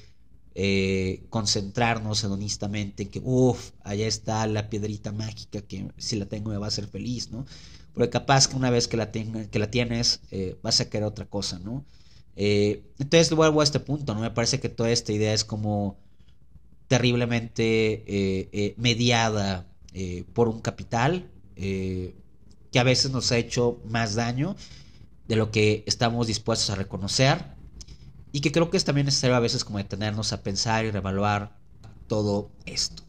eh, 0.58 1.26
concentrarnos 1.28 2.24
hedonistamente 2.24 3.02
en 3.02 3.10
que, 3.10 3.20
uff, 3.22 3.72
allá 3.84 4.06
está 4.06 4.46
la 4.46 4.70
piedrita 4.70 5.12
mágica 5.12 5.60
que 5.60 5.88
si 5.98 6.16
la 6.16 6.24
tengo 6.24 6.50
me 6.50 6.56
va 6.56 6.64
a 6.64 6.68
hacer 6.68 6.86
feliz, 6.86 7.30
¿no? 7.30 7.44
Porque 7.92 8.08
capaz 8.08 8.48
que 8.48 8.56
una 8.56 8.70
vez 8.70 8.88
que 8.88 8.96
la, 8.96 9.12
tenga, 9.12 9.44
que 9.50 9.58
la 9.58 9.70
tienes, 9.70 10.22
eh, 10.30 10.56
vas 10.62 10.80
a 10.80 10.88
querer 10.88 11.06
otra 11.06 11.26
cosa, 11.26 11.58
¿no? 11.58 11.84
Eh, 12.36 12.82
entonces 12.98 13.30
vuelvo 13.34 13.60
a 13.60 13.64
este 13.64 13.80
punto, 13.80 14.14
¿no? 14.14 14.22
Me 14.22 14.30
parece 14.30 14.58
que 14.58 14.70
toda 14.70 14.90
esta 14.90 15.12
idea 15.12 15.34
es 15.34 15.44
como 15.44 15.98
terriblemente 16.88 18.74
mediada 18.78 19.66
por 20.32 20.48
un 20.48 20.60
capital 20.60 21.28
que 21.54 22.78
a 22.78 22.82
veces 22.82 23.10
nos 23.10 23.30
ha 23.30 23.36
hecho 23.36 23.78
más 23.84 24.14
daño 24.14 24.56
de 25.28 25.36
lo 25.36 25.50
que 25.50 25.84
estamos 25.86 26.28
dispuestos 26.28 26.70
a 26.70 26.76
reconocer 26.76 27.55
y 28.36 28.40
que 28.40 28.52
creo 28.52 28.68
que 28.68 28.76
es 28.76 28.84
también 28.84 29.06
necesario 29.06 29.34
a 29.34 29.40
veces 29.40 29.64
como 29.64 29.78
detenernos 29.78 30.30
a 30.34 30.42
pensar 30.42 30.84
y 30.84 30.90
reevaluar 30.90 31.56
todo 32.06 32.50
esto. 32.66 33.02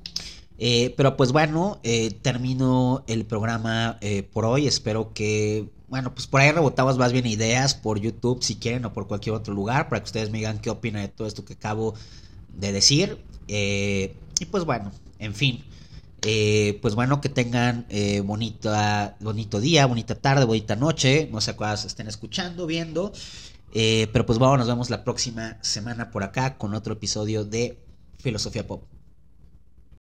Eh, 0.58 0.94
pero 0.96 1.18
pues 1.18 1.34
bueno, 1.34 1.82
eh, 1.84 2.12
termino 2.22 3.04
el 3.08 3.26
programa 3.26 3.98
eh, 4.00 4.24
por 4.24 4.46
hoy. 4.46 4.68
Espero 4.68 5.12
que, 5.14 5.68
bueno, 5.90 6.14
pues 6.14 6.28
por 6.28 6.40
ahí 6.40 6.52
rebotamos 6.52 6.98
más 6.98 7.12
bien 7.12 7.26
ideas 7.26 7.76
por 7.76 8.00
YouTube 8.00 8.42
si 8.42 8.56
quieren 8.56 8.86
o 8.86 8.94
por 8.94 9.10
cualquier 9.10 9.36
otro 9.36 9.54
lugar 9.54 9.90
para 9.90 10.00
que 10.00 10.06
ustedes 10.06 10.30
me 10.30 10.38
digan 10.38 10.60
qué 10.60 10.70
opinan 10.70 11.02
de 11.02 11.10
todo 11.10 11.28
esto 11.28 11.44
que 11.44 11.56
acabo 11.56 11.94
de 12.54 12.72
decir. 12.72 13.22
y 13.50 14.46
pues 14.50 14.64
bueno, 14.64 14.94
en 15.20 15.36
fin. 15.36 15.62
pues 16.82 16.96
bueno, 16.96 17.20
que 17.20 17.28
tengan 17.28 17.86
bonita, 18.24 19.18
bonito 19.20 19.60
día, 19.60 19.86
bonita 19.88 20.16
tarde, 20.16 20.46
bonita 20.46 20.78
noche. 20.78 21.28
No 21.34 21.42
sé 21.42 21.54
cuáles 21.58 21.84
estén 21.84 22.08
escuchando, 22.08 22.66
viendo. 22.66 23.12
Eh, 23.72 24.08
pero 24.14 24.26
pues 24.26 24.40
bueno, 24.40 24.58
nos 24.58 24.68
vemos 24.68 24.90
la 24.90 25.04
próxima 25.04 25.58
semana 25.62 26.10
por 26.12 26.24
acá 26.24 26.58
con 26.58 26.74
otro 26.74 26.94
episodio 26.94 27.46
de 27.46 27.84
Filosofía 28.20 28.66
Pop. 28.66 28.84